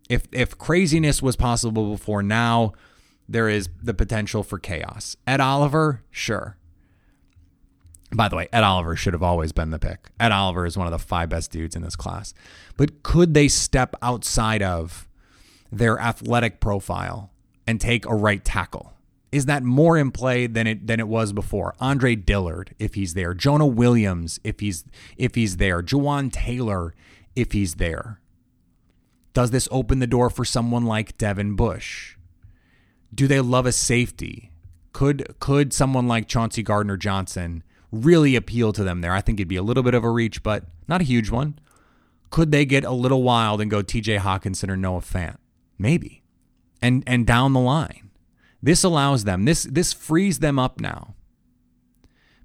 If 0.10 0.28
if 0.32 0.58
craziness 0.58 1.22
was 1.22 1.36
possible 1.36 1.92
before 1.92 2.22
now, 2.22 2.74
there 3.28 3.50
is 3.50 3.70
the 3.82 3.94
potential 3.94 4.44
for 4.44 4.60
chaos. 4.60 5.16
Ed 5.26 5.42
Oliver, 5.42 6.04
sure. 6.12 6.58
By 8.14 8.30
the 8.30 8.36
way, 8.36 8.48
Ed 8.54 8.64
Oliver 8.64 8.96
should 8.96 9.14
have 9.14 9.24
always 9.24 9.52
been 9.52 9.72
the 9.72 9.80
pick. 9.80 10.10
Ed 10.20 10.32
Oliver 10.32 10.66
is 10.66 10.78
one 10.78 10.88
of 10.88 10.92
the 10.92 11.00
five 11.00 11.28
best 11.30 11.52
dudes 11.52 11.76
in 11.76 11.82
this 11.82 11.96
class. 11.96 12.34
But 12.78 13.02
could 13.02 13.34
they 13.34 13.48
step 13.48 13.96
outside 14.02 14.62
of 14.62 15.05
their 15.78 16.00
athletic 16.00 16.60
profile 16.60 17.32
and 17.68 17.80
take 17.80 18.06
a 18.06 18.16
right 18.16 18.44
tackle? 18.44 18.94
Is 19.32 19.48
that 19.48 19.64
more 19.64 19.98
in 19.98 20.12
play 20.12 20.48
than 20.48 20.66
it 20.66 20.88
than 20.88 21.00
it 21.00 21.08
was 21.08 21.34
before? 21.34 21.76
Andre 21.80 22.16
Dillard, 22.16 22.74
if 22.80 22.94
he's 22.94 23.16
there, 23.16 23.34
Jonah 23.34 23.66
Williams, 23.66 24.40
if 24.44 24.62
he's 24.62 24.86
if 25.18 25.36
he's 25.36 25.58
there, 25.58 25.82
Jawaan 25.82 26.32
Taylor, 26.32 26.94
if 27.36 27.52
he's 27.52 27.76
there. 27.76 28.22
Does 29.34 29.52
this 29.52 29.68
open 29.70 30.00
the 30.00 30.08
door 30.08 30.30
for 30.30 30.46
someone 30.46 30.86
like 30.86 31.18
Devin 31.18 31.58
Bush? 31.58 32.16
Do 33.14 33.28
they 33.28 33.42
love 33.42 33.66
a 33.66 33.74
safety? 33.74 34.52
Could 34.94 35.36
could 35.42 35.74
someone 35.74 36.08
like 36.08 36.30
Chauncey 36.30 36.64
Gardner 36.64 36.96
Johnson 36.96 37.62
really 37.92 38.38
appeal 38.38 38.72
to 38.72 38.84
them 38.86 39.02
there? 39.02 39.12
I 39.12 39.20
think 39.20 39.40
it'd 39.40 39.50
be 39.50 39.58
a 39.58 39.64
little 39.64 39.84
bit 39.84 39.94
of 39.94 40.06
a 40.06 40.10
reach, 40.10 40.42
but 40.42 40.64
not 40.88 41.02
a 41.02 41.06
huge 41.06 41.30
one. 41.30 41.60
Could 42.30 42.52
they 42.52 42.66
get 42.66 42.86
a 42.86 42.92
little 42.92 43.24
wild 43.24 43.60
and 43.60 43.70
go 43.70 43.82
TJ 43.82 44.20
Hockenson 44.20 44.70
or 44.70 44.78
Noah 44.78 45.02
Fant? 45.02 45.38
Maybe. 45.78 46.24
And 46.82 47.04
and 47.08 47.26
down 47.26 47.54
the 47.54 47.60
line. 47.60 48.12
This 48.62 48.84
allows 48.84 49.24
them, 49.24 49.46
this 49.46 49.64
this 49.64 49.94
frees 49.94 50.40
them 50.40 50.58
up 50.58 50.80
now. 50.80 51.16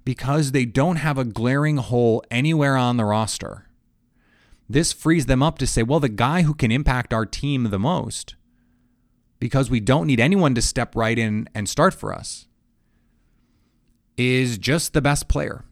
Because 0.03 0.51
they 0.51 0.65
don't 0.65 0.97
have 0.97 1.17
a 1.17 1.25
glaring 1.25 1.77
hole 1.77 2.23
anywhere 2.31 2.75
on 2.75 2.97
the 2.97 3.05
roster. 3.05 3.67
This 4.69 4.93
frees 4.93 5.25
them 5.25 5.43
up 5.43 5.57
to 5.59 5.67
say, 5.67 5.83
well, 5.83 5.99
the 5.99 6.09
guy 6.09 6.43
who 6.43 6.53
can 6.53 6.71
impact 6.71 7.13
our 7.13 7.25
team 7.25 7.65
the 7.65 7.77
most, 7.77 8.35
because 9.37 9.69
we 9.69 9.79
don't 9.79 10.07
need 10.07 10.19
anyone 10.19 10.55
to 10.55 10.61
step 10.61 10.95
right 10.95 11.19
in 11.19 11.49
and 11.53 11.67
start 11.67 11.93
for 11.93 12.13
us, 12.13 12.47
is 14.17 14.57
just 14.57 14.93
the 14.93 15.01
best 15.01 15.27
player, 15.27 15.65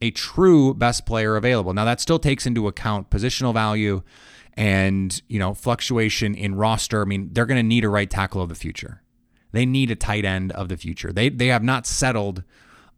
a 0.00 0.10
true 0.10 0.72
best 0.72 1.04
player 1.04 1.36
available. 1.36 1.74
Now, 1.74 1.84
that 1.84 2.00
still 2.00 2.18
takes 2.18 2.46
into 2.46 2.66
account 2.68 3.10
positional 3.10 3.52
value 3.52 4.02
and 4.54 5.20
you 5.28 5.38
know 5.38 5.54
fluctuation 5.54 6.34
in 6.34 6.54
roster. 6.54 7.02
I 7.02 7.04
mean, 7.04 7.30
they're 7.32 7.46
going 7.46 7.58
to 7.58 7.62
need 7.62 7.84
a 7.84 7.88
right 7.88 8.10
tackle 8.10 8.42
of 8.42 8.48
the 8.48 8.54
future. 8.54 9.02
They 9.52 9.66
need 9.66 9.90
a 9.90 9.96
tight 9.96 10.24
end 10.24 10.52
of 10.52 10.68
the 10.68 10.76
future. 10.76 11.12
They 11.12 11.28
they 11.28 11.48
have 11.48 11.62
not 11.62 11.86
settled 11.86 12.42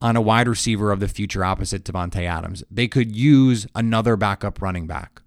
on 0.01 0.17
a 0.17 0.21
wide 0.21 0.49
receiver 0.49 0.93
of 0.93 1.01
the 1.01 1.09
future 1.09 1.45
opposite 1.45 1.85
Davante 1.85 2.29
Adams. 2.29 2.63
They 2.71 2.89
could 2.89 3.15
use 3.15 3.67
another 3.75 4.17
backup 4.17 4.61
running 4.61 4.87
back. 4.87 5.23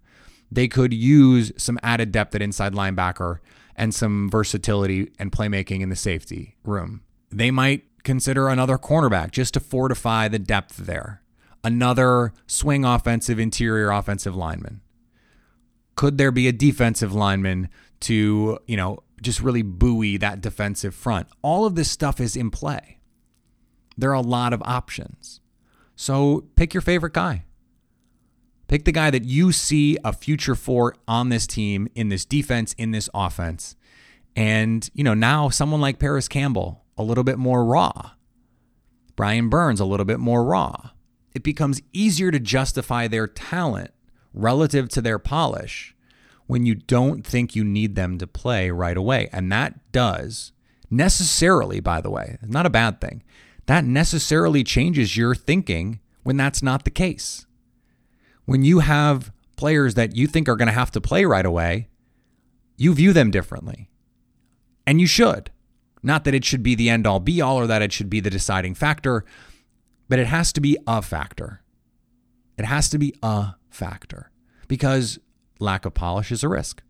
They 0.52 0.68
could 0.68 0.94
use 0.94 1.52
some 1.58 1.80
added 1.84 2.12
depth 2.12 2.36
at 2.36 2.42
inside 2.42 2.74
linebacker 2.74 3.40
and 3.76 3.94
some 3.94 4.30
versatility 4.30 5.12
and 5.20 5.32
playmaking 5.32 5.82
in 5.82 5.90
the 5.90 5.96
safety 5.96 6.56
room. 6.64 7.02
They 7.30 7.52
might 7.52 7.84
consider 8.04 8.48
another 8.48 8.78
cornerback 8.78 9.32
just 9.32 9.54
to 9.56 9.60
fortify 9.60 10.28
the 10.28 10.40
depth 10.40 10.78
there. 10.78 11.22
Another 11.64 12.34
swing 12.46 12.86
offensive 12.86 13.40
interior 13.40 13.92
offensive 13.92 14.36
lineman. 14.36 14.82
Could 15.98 16.18
there 16.18 16.32
be 16.32 16.48
a 16.48 16.54
defensive 16.54 17.14
lineman 17.14 17.70
to, 18.02 18.60
you 18.68 18.78
know, 18.78 19.00
just 19.20 19.42
really 19.42 19.64
buoy 19.64 20.16
that 20.18 20.40
defensive 20.40 20.96
front? 20.96 21.28
All 21.42 21.66
of 21.66 21.76
this 21.76 21.92
stuff 21.92 22.22
is 22.22 22.38
in 22.38 22.52
play. 22.52 23.00
There 23.98 24.12
are 24.12 24.14
a 24.14 24.22
lot 24.22 24.54
of 24.54 24.62
options. 24.64 25.42
So 25.96 26.46
pick 26.56 26.74
your 26.76 26.82
favorite 26.82 27.14
guy. 27.14 27.46
Pick 28.68 28.86
the 28.86 28.92
guy 28.92 29.10
that 29.10 29.24
you 29.24 29.52
see 29.52 29.98
a 30.04 30.14
future 30.14 30.54
for 30.54 30.94
on 31.08 31.30
this 31.30 31.48
team, 31.48 31.88
in 31.96 32.10
this 32.10 32.26
defense, 32.26 32.74
in 32.78 32.92
this 32.92 33.10
offense. 33.14 33.76
And, 34.36 34.88
you 34.94 35.04
know, 35.04 35.16
now 35.16 35.50
someone 35.50 35.82
like 35.82 35.98
Parris 35.98 36.28
Campbell, 36.28 36.84
a 36.96 37.02
little 37.02 37.24
bit 37.24 37.40
more 37.40 37.66
raw. 37.66 38.12
Brian 39.16 39.50
Burns, 39.50 39.80
a 39.80 39.86
little 39.86 40.06
bit 40.06 40.20
more 40.20 40.44
raw. 40.44 40.92
It 41.34 41.42
becomes 41.42 41.82
easier 41.92 42.30
to 42.30 42.40
justify 42.40 43.08
their 43.08 43.26
talent 43.26 43.92
relative 44.38 44.90
to 44.90 45.02
their 45.02 45.20
polish 45.20 45.96
when 46.48 46.66
you 46.66 46.76
don't 46.76 47.26
think 47.26 47.56
you 47.56 47.64
need 47.64 47.96
them 47.96 48.18
to 48.18 48.28
play 48.28 48.72
right 48.72 48.98
away. 48.98 49.30
And 49.32 49.52
that 49.52 49.92
does 49.92 50.54
necessarily, 50.90 51.80
by 51.80 52.02
the 52.02 52.10
way, 52.10 52.38
not 52.42 52.66
a 52.66 52.72
bad 52.72 53.02
thing. 53.02 53.24
That 53.66 53.84
necessarily 53.84 54.64
changes 54.64 55.18
your 55.18 55.36
thinking 55.36 56.00
when 56.24 56.38
that's 56.38 56.64
not 56.64 56.86
the 56.86 56.90
case. 56.90 57.46
When 58.46 58.64
you 58.64 58.80
have 58.80 59.32
players 59.58 59.96
that 59.96 60.16
you 60.16 60.28
think 60.28 60.48
are 60.48 60.56
going 60.56 60.68
to 60.68 60.74
have 60.74 60.92
to 60.92 61.02
play 61.02 61.26
right 61.26 61.46
away, 61.46 61.90
you 62.78 62.94
view 62.94 63.12
them 63.12 63.30
differently. 63.30 63.90
And 64.86 65.02
you 65.02 65.08
should. 65.08 65.52
Not 66.02 66.24
that 66.24 66.34
it 66.34 66.46
should 66.46 66.64
be 66.64 66.76
the 66.76 66.90
end 66.90 67.06
all 67.06 67.20
be 67.20 67.42
all 67.42 67.58
or 67.58 67.68
that 67.68 67.82
it 67.82 67.92
should 67.92 68.10
be 68.10 68.22
the 68.22 68.30
deciding 68.30 68.76
factor, 68.76 69.26
but 70.08 70.20
it 70.20 70.28
has 70.28 70.54
to 70.54 70.62
be 70.62 70.78
a 70.88 71.02
factor. 71.02 71.62
It 72.58 72.64
has 72.64 72.90
to 72.90 72.98
be 72.98 73.14
a 73.22 73.56
factor 73.78 74.32
because 74.68 75.20
lack 75.60 75.86
of 75.86 75.94
polish 75.94 76.32
is 76.32 76.44
a 76.44 76.50
risk. 76.50 76.84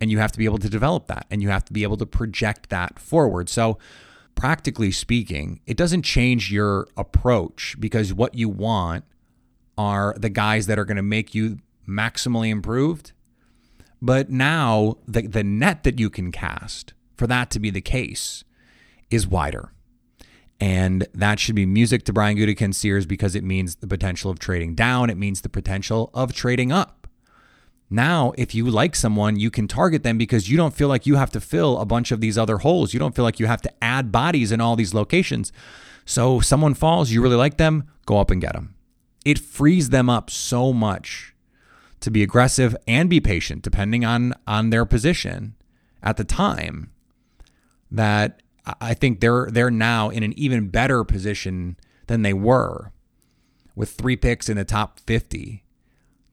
And 0.00 0.12
you 0.12 0.18
have 0.18 0.30
to 0.30 0.38
be 0.38 0.44
able 0.44 0.58
to 0.58 0.68
develop 0.68 1.08
that 1.08 1.26
and 1.28 1.42
you 1.42 1.48
have 1.48 1.64
to 1.64 1.72
be 1.72 1.82
able 1.82 1.96
to 1.96 2.06
project 2.06 2.70
that 2.70 3.00
forward. 3.00 3.48
So, 3.48 3.78
practically 4.36 4.92
speaking, 4.92 5.58
it 5.66 5.76
doesn't 5.76 6.02
change 6.02 6.52
your 6.52 6.86
approach 6.96 7.74
because 7.80 8.14
what 8.14 8.36
you 8.36 8.48
want 8.48 9.04
are 9.76 10.14
the 10.16 10.28
guys 10.28 10.68
that 10.68 10.78
are 10.78 10.84
going 10.84 10.96
to 10.96 11.02
make 11.02 11.34
you 11.34 11.58
maximally 11.88 12.48
improved. 12.50 13.10
But 14.00 14.30
now 14.30 14.98
the, 15.08 15.22
the 15.22 15.42
net 15.42 15.82
that 15.82 15.98
you 15.98 16.10
can 16.10 16.30
cast 16.30 16.92
for 17.16 17.26
that 17.26 17.50
to 17.50 17.58
be 17.58 17.70
the 17.70 17.80
case 17.80 18.44
is 19.10 19.26
wider. 19.26 19.72
And 20.60 21.06
that 21.14 21.38
should 21.38 21.54
be 21.54 21.66
music 21.66 22.04
to 22.04 22.12
Brian 22.12 22.36
Gutekunst's 22.36 22.84
ears 22.84 23.06
because 23.06 23.34
it 23.34 23.44
means 23.44 23.76
the 23.76 23.86
potential 23.86 24.30
of 24.30 24.38
trading 24.38 24.74
down. 24.74 25.08
It 25.08 25.16
means 25.16 25.42
the 25.42 25.48
potential 25.48 26.10
of 26.14 26.32
trading 26.32 26.72
up. 26.72 27.06
Now, 27.90 28.32
if 28.36 28.54
you 28.54 28.68
like 28.68 28.94
someone, 28.94 29.38
you 29.38 29.50
can 29.50 29.66
target 29.66 30.02
them 30.02 30.18
because 30.18 30.50
you 30.50 30.56
don't 30.56 30.74
feel 30.74 30.88
like 30.88 31.06
you 31.06 31.16
have 31.16 31.30
to 31.30 31.40
fill 31.40 31.78
a 31.78 31.86
bunch 31.86 32.10
of 32.10 32.20
these 32.20 32.36
other 32.36 32.58
holes. 32.58 32.92
You 32.92 33.00
don't 33.00 33.14
feel 33.14 33.24
like 33.24 33.40
you 33.40 33.46
have 33.46 33.62
to 33.62 33.72
add 33.82 34.12
bodies 34.12 34.52
in 34.52 34.60
all 34.60 34.76
these 34.76 34.92
locations. 34.92 35.52
So, 36.04 36.40
someone 36.40 36.74
falls, 36.74 37.10
you 37.10 37.22
really 37.22 37.36
like 37.36 37.56
them, 37.56 37.88
go 38.04 38.18
up 38.18 38.30
and 38.30 38.40
get 38.40 38.52
them. 38.52 38.74
It 39.24 39.38
frees 39.38 39.90
them 39.90 40.10
up 40.10 40.28
so 40.28 40.72
much 40.72 41.34
to 42.00 42.10
be 42.10 42.22
aggressive 42.22 42.76
and 42.86 43.08
be 43.08 43.20
patient, 43.20 43.62
depending 43.62 44.04
on 44.04 44.34
on 44.46 44.70
their 44.70 44.84
position 44.84 45.54
at 46.02 46.16
the 46.16 46.24
time. 46.24 46.90
That 47.90 48.42
I 48.80 48.94
think 48.94 49.20
they're 49.20 49.48
they're 49.50 49.70
now 49.70 50.10
in 50.10 50.22
an 50.22 50.32
even 50.38 50.68
better 50.68 51.04
position 51.04 51.76
than 52.06 52.22
they 52.22 52.32
were 52.32 52.92
with 53.74 53.90
three 53.90 54.16
picks 54.16 54.48
in 54.48 54.56
the 54.56 54.64
top 54.64 54.98
50 55.00 55.62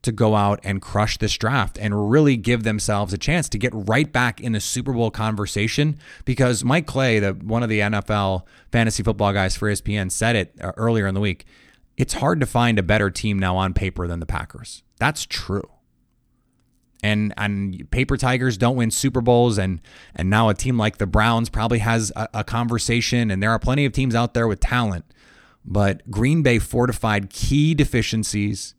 to 0.01 0.11
go 0.11 0.35
out 0.35 0.59
and 0.63 0.81
crush 0.81 1.17
this 1.17 1.35
draft 1.35 1.77
and 1.79 2.11
really 2.11 2.37
give 2.37 2.63
themselves 2.63 3.11
a 3.11 3.17
chance 3.17 3.49
to 3.49 3.57
get 3.57 3.71
right 3.73 4.11
back 4.11 4.39
in 4.39 4.51
the 4.51 4.59
Super 4.59 4.93
Bowl 4.93 5.11
conversation 5.11 5.97
because 6.25 6.63
Mike 6.63 6.85
Clay, 6.85 7.19
the 7.19 7.33
one 7.33 7.63
of 7.63 7.69
the 7.69 7.79
NFL 7.79 8.43
fantasy 8.71 9.03
football 9.03 9.33
guys 9.33 9.55
for 9.55 9.69
ESPN 9.69 10.11
said 10.11 10.35
it 10.35 10.55
uh, 10.61 10.71
earlier 10.77 11.07
in 11.07 11.15
the 11.15 11.21
week. 11.21 11.45
It's 11.97 12.15
hard 12.15 12.39
to 12.39 12.45
find 12.45 12.77
a 12.77 12.83
better 12.83 13.09
team 13.09 13.39
now 13.39 13.57
on 13.57 13.73
paper 13.73 14.07
than 14.07 14.19
the 14.19 14.25
Packers. 14.25 14.83
That's 14.99 15.25
true 15.25 15.69
and 17.05 17.33
and 17.37 17.89
paper 17.91 18.17
tigers 18.17 18.57
don't 18.57 18.75
win 18.75 18.89
super 18.89 19.21
bowls 19.21 19.59
and 19.59 19.79
and 20.15 20.27
now 20.27 20.49
a 20.49 20.55
team 20.55 20.75
like 20.75 20.97
the 20.97 21.05
browns 21.05 21.49
probably 21.49 21.77
has 21.77 22.11
a, 22.15 22.27
a, 22.33 22.43
conversation 22.43 23.29
and 23.29 23.43
there 23.43 23.51
are 23.51 23.59
plenty 23.59 23.85
of 23.85 23.93
teams 23.93 24.15
out 24.15 24.33
there 24.33 24.47
with 24.47 24.59
talent. 24.59 25.05
But 25.63 26.09
green 26.09 26.41
bay 26.41 26.57
fortified 26.57 27.29
key 27.29 27.75
deficiencies. 27.75 28.73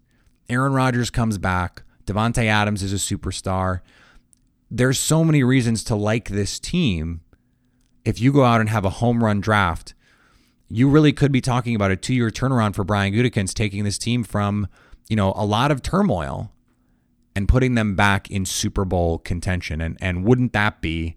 Aaron 0.49 0.73
rodgers 0.73 1.09
comes 1.09 1.39
back. 1.39 1.85
Davante 2.05 2.47
adams 2.47 2.83
is 2.83 2.93
a 2.93 2.97
superstar. 2.97 3.81
There's 4.71 4.99
so 4.99 5.23
many 5.23 5.45
reasons 5.45 5.85
to 5.85 5.95
like 5.95 6.29
this 6.29 6.59
team. 6.59 7.21
If 8.05 8.21
you 8.21 8.33
go 8.33 8.45
out 8.45 8.61
and 8.61 8.71
have 8.71 8.85
a 8.85 8.91
home 8.91 9.23
run 9.23 9.41
draft 9.41 9.95
you 10.69 10.89
really 10.89 11.13
could 11.13 11.31
be 11.31 11.41
talking 11.41 11.77
about 11.77 11.93
a 11.93 11.97
two-year 11.97 12.29
turnaround 12.29 12.75
for 12.75 12.83
brian 12.83 13.13
gutekunst 13.13 13.55
taking 13.55 13.85
this 13.85 13.99
team 13.99 14.25
from 14.25 14.67
you 15.09 15.15
know 15.15 15.33
a 15.37 15.47
lot 15.47 15.71
of 15.71 15.81
turmoil 15.81 16.51
and 17.37 17.47
putting 17.47 17.75
them 17.75 17.95
back 17.95 18.31
in 18.31 18.47
Super 18.47 18.87
Bowl 18.87 19.19
contention. 19.19 19.83
And, 19.83 19.99
and 20.01 20.25
wouldn't 20.25 20.55
that 20.55 20.81
be 20.81 21.17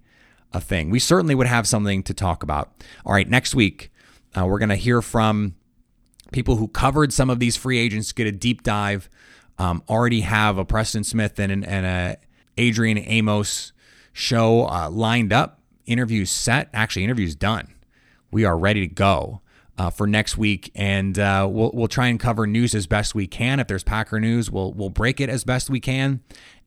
a 0.51 0.59
thing? 0.59 0.89
We 0.89 0.99
certainly 0.99 1.33
would 1.33 1.47
have 1.47 1.65
something 1.65 2.03
to 2.03 2.13
talk 2.13 2.43
about. 2.43 2.73
All 3.05 3.13
right, 3.13 3.27
next 3.27 3.55
week, 3.55 3.89
uh, 4.37 4.45
we're 4.45 4.59
going 4.59 4.69
to 4.69 4.75
hear 4.75 5.01
from 5.01 5.55
people 6.33 6.57
who 6.57 6.67
covered 6.67 7.13
some 7.13 7.29
of 7.29 7.39
these 7.39 7.55
free 7.55 7.79
agents, 7.79 8.11
get 8.11 8.27
a 8.27 8.33
deep 8.33 8.63
dive. 8.63 9.09
Um, 9.57 9.81
already 9.89 10.21
have 10.21 10.57
a 10.57 10.65
Preston 10.65 11.03
Smith 11.05 11.39
and, 11.39 11.51
and 11.65 11.85
a 11.85 12.17
Adrian 12.57 12.97
Amos 12.97 13.71
show 14.11 14.67
uh, 14.67 14.89
lined 14.89 15.31
up, 15.31 15.61
interviews 15.85 16.29
set, 16.29 16.69
actually, 16.73 17.05
interviews 17.05 17.33
done. 17.33 17.73
We 18.29 18.43
are 18.43 18.57
ready 18.57 18.87
to 18.87 18.93
go 18.93 19.41
uh, 19.79 19.89
for 19.89 20.05
next 20.05 20.37
week, 20.37 20.71
and 20.75 21.17
uh, 21.17 21.47
we'll 21.49 21.71
we'll 21.73 21.87
try 21.87 22.07
and 22.07 22.19
cover 22.19 22.45
news 22.45 22.75
as 22.75 22.85
best 22.85 23.15
we 23.15 23.25
can. 23.25 23.59
If 23.61 23.67
there's 23.67 23.83
Packer 23.83 24.19
news, 24.19 24.51
we'll 24.51 24.73
we'll 24.73 24.89
break 24.89 25.21
it 25.21 25.29
as 25.29 25.45
best 25.45 25.69
we 25.69 25.79
can, 25.79 26.19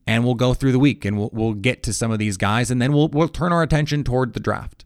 and 0.07 0.25
we'll 0.25 0.33
go 0.33 0.55
through 0.55 0.71
the 0.71 0.79
week 0.79 1.05
and 1.05 1.17
we'll 1.17 1.29
we'll 1.31 1.53
get 1.53 1.83
to 1.83 1.93
some 1.93 2.11
of 2.11 2.17
these 2.17 2.37
guys, 2.37 2.71
and 2.71 2.81
then 2.81 2.91
we'll 2.91 3.09
we'll 3.09 3.29
turn 3.29 3.53
our 3.53 3.61
attention 3.61 4.03
toward 4.03 4.33
the 4.33 4.39
draft 4.39 4.83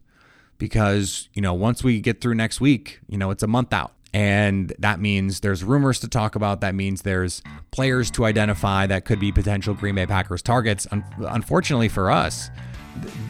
because 0.58 1.30
you 1.32 1.40
know 1.40 1.54
once 1.54 1.82
we 1.82 2.00
get 2.00 2.20
through 2.20 2.34
next 2.34 2.60
week, 2.60 3.00
you 3.08 3.16
know 3.16 3.30
it's 3.30 3.42
a 3.42 3.48
month 3.48 3.72
out. 3.72 3.94
And 4.14 4.72
that 4.78 5.00
means 5.00 5.40
there's 5.40 5.62
rumors 5.62 6.00
to 6.00 6.08
talk 6.08 6.34
about. 6.34 6.60
That 6.60 6.74
means 6.74 7.02
there's 7.02 7.42
players 7.70 8.10
to 8.12 8.24
identify 8.24 8.86
that 8.86 9.04
could 9.04 9.20
be 9.20 9.32
potential 9.32 9.74
Green 9.74 9.96
Bay 9.96 10.06
Packers 10.06 10.42
targets. 10.42 10.86
Un- 10.90 11.04
unfortunately 11.18 11.88
for 11.88 12.10
us, 12.10 12.50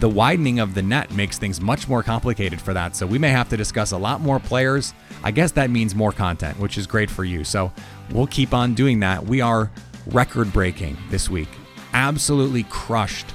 the 0.01 0.09
widening 0.09 0.61
of 0.61 0.75
the 0.75 0.83
net 0.83 1.11
makes 1.12 1.37
things 1.38 1.61
much 1.61 1.88
more 1.88 2.03
complicated 2.03 2.61
for 2.61 2.73
that. 2.75 2.97
So 2.97 3.07
we 3.07 3.19
may 3.19 3.31
have 3.31 3.49
to 3.51 3.57
discuss 3.57 3.93
a 3.93 3.99
lot 3.99 4.21
more 4.21 4.38
players. 4.38 4.95
I 5.25 5.31
guess 5.31 5.53
that 5.53 5.71
means 5.71 5.95
more 5.95 6.12
content, 6.12 6.59
which 6.59 6.79
is 6.79 6.87
great 6.87 7.11
for 7.11 7.25
you. 7.25 7.45
So 7.45 7.73
we'll 8.12 8.29
keep 8.29 8.55
on 8.55 8.75
doing 8.75 9.01
that. 9.01 9.25
We 9.25 9.41
are 9.41 9.71
record 10.07 10.53
breaking 10.53 10.97
this 11.11 11.29
week. 11.29 11.49
Absolutely 11.93 12.62
crushed 12.64 13.27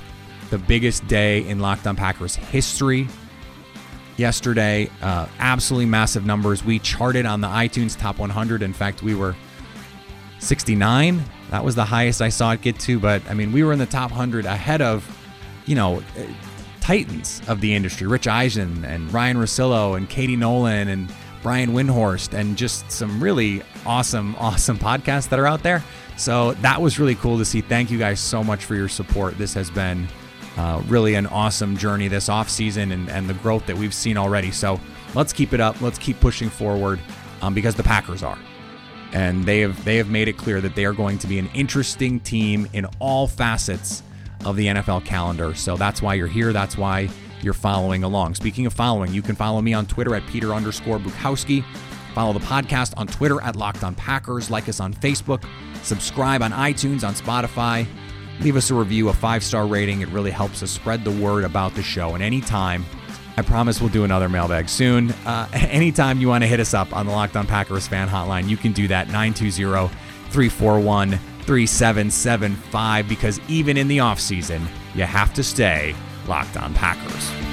the 0.50 0.58
biggest 0.58 1.06
day 1.08 1.48
in 1.48 1.60
Locked 1.60 1.88
On 1.88 1.96
Packers 1.96 2.36
history 2.36 3.08
yesterday. 4.18 4.90
Uh, 5.02 5.28
absolutely 5.40 5.86
massive 5.86 6.26
numbers. 6.26 6.64
We 6.64 6.80
charted 6.80 7.26
on 7.26 7.42
the 7.42 7.48
iTunes 7.48 7.98
top 7.98 8.20
100. 8.20 8.62
In 8.62 8.74
fact, 8.74 9.04
we 9.04 9.16
were 9.16 9.36
69. 10.40 11.24
That 11.52 11.64
was 11.64 11.76
the 11.76 11.86
highest 11.86 12.22
I 12.22 12.30
saw 12.30 12.52
it 12.52 12.62
get 12.62 12.80
to. 12.82 13.00
But 13.00 13.22
I 13.30 13.34
mean, 13.34 13.52
we 13.52 13.64
were 13.64 13.74
in 13.74 13.80
the 13.80 13.86
top 13.86 14.12
100 14.12 14.46
ahead 14.46 14.82
of 14.82 15.06
you 15.66 15.76
know, 15.76 16.04
titans 16.82 17.42
of 17.48 17.62
the 17.62 17.74
industry, 17.74 18.08
Rich 18.08 18.28
Eisen 18.28 18.84
and 18.86 19.12
Ryan 19.14 19.38
Russillo 19.38 19.96
and 19.96 20.10
Katie 20.10 20.36
Nolan 20.36 20.90
and 20.90 21.14
Brian 21.42 21.72
Windhorst 21.72 22.34
and 22.34 22.58
just 22.58 22.90
some 22.92 23.22
really 23.22 23.62
awesome, 23.86 24.36
awesome 24.40 24.78
podcasts 24.78 25.30
that 25.30 25.40
are 25.40 25.48
out 25.48 25.64
there. 25.64 25.84
So 26.18 26.54
that 26.56 26.82
was 26.82 27.00
really 27.00 27.16
cool 27.16 27.38
to 27.38 27.46
see. 27.46 27.62
Thank 27.62 27.90
you 27.90 27.98
guys 27.98 28.20
so 28.20 28.44
much 28.44 28.66
for 28.66 28.76
your 28.76 28.88
support. 28.90 29.38
This 29.38 29.54
has 29.54 29.70
been 29.70 30.08
uh, 30.58 30.82
really 30.88 31.16
an 31.16 31.26
awesome 31.28 31.78
journey 31.78 32.08
this 32.08 32.30
off 32.30 32.50
season 32.50 32.92
and, 32.92 33.10
and 33.10 33.30
the 33.30 33.34
growth 33.36 33.66
that 33.66 33.78
we've 33.78 33.94
seen 33.94 34.18
already. 34.18 34.52
So 34.52 34.80
let's 35.16 35.34
keep 35.34 35.54
it 35.54 35.60
up. 35.60 35.82
Let's 35.82 35.98
keep 35.98 36.20
pushing 36.20 36.50
forward 36.50 37.00
um, 37.42 37.54
because 37.54 37.76
the 37.76 37.84
Packers 37.84 38.24
are. 38.24 38.38
And 39.14 39.46
they 39.46 39.60
have 39.60 39.84
they 39.86 39.98
have 39.98 40.10
made 40.10 40.28
it 40.28 40.38
clear 40.38 40.60
that 40.62 40.76
they 40.76 40.86
are 40.86 40.94
going 40.94 41.20
to 41.20 41.28
be 41.28 41.38
an 41.38 41.50
interesting 41.54 42.20
team 42.20 42.68
in 42.74 42.86
all 43.00 43.28
facets 43.28 44.02
of 44.44 44.56
the 44.56 44.68
NFL 44.68 45.06
calendar. 45.06 45.54
So 45.54 45.78
that's 45.78 46.02
why 46.02 46.16
you're 46.16 46.28
here. 46.28 46.52
That's 46.52 46.78
why 46.78 47.10
you're 47.42 47.54
following 47.54 48.04
along. 48.04 48.36
Speaking 48.36 48.66
of 48.66 48.74
following, 48.74 49.14
you 49.14 49.22
can 49.22 49.36
follow 49.36 49.62
me 49.62 49.74
on 49.74 49.86
Twitter 49.86 50.16
at 50.16 50.26
Peter 50.28 50.54
underscore 50.54 50.98
Bukowski. 50.98 51.64
Follow 52.14 52.34
the 52.34 52.40
podcast 52.40 52.94
on 52.98 53.08
Twitter 53.08 53.42
at 53.42 53.56
Locked 53.56 53.84
On 53.84 53.94
Packers. 53.96 54.50
Like 54.50 54.70
us 54.70 54.80
on 54.80 54.94
Facebook. 54.94 55.48
Subscribe 55.84 56.42
on 56.42 56.52
iTunes, 56.52 57.06
on 57.08 57.14
Spotify. 57.14 57.88
Leave 58.42 58.56
us 58.56 58.70
a 58.72 58.74
review, 58.74 59.10
a 59.10 59.14
five 59.14 59.44
star 59.44 59.66
rating. 59.66 60.02
It 60.02 60.10
really 60.10 60.32
helps 60.32 60.64
us 60.64 60.72
spread 60.72 61.04
the 61.04 61.12
word 61.12 61.44
about 61.44 61.76
the 61.76 61.84
show. 61.84 62.14
And 62.14 62.24
anytime, 62.24 62.86
I 63.38 63.42
promise 63.42 63.80
we'll 63.80 63.90
do 63.90 64.04
another 64.04 64.30
mailbag 64.30 64.70
soon. 64.70 65.12
Uh, 65.26 65.48
anytime 65.54 66.20
you 66.20 66.28
want 66.28 66.44
to 66.44 66.48
hit 66.48 66.60
us 66.60 66.74
up 66.74 66.96
on 66.96 67.06
the 67.06 67.12
Locked 67.12 67.36
On 67.36 67.48
Packers 67.48 67.88
fan 67.88 68.08
hotline, 68.08 68.48
you 68.48 68.58
can 68.58 68.72
do 68.72 68.88
that 68.88 69.08
920 69.08 69.90
341 70.30 71.20
3775 71.46 73.10
because 73.10 73.40
even 73.48 73.78
in 73.78 73.88
the 73.88 73.98
offseason, 73.98 74.66
you 74.96 75.04
have 75.04 75.34
to 75.34 75.44
stay 75.44 75.96
locked 76.28 76.58
on 76.58 76.74
Packers. 76.74 77.53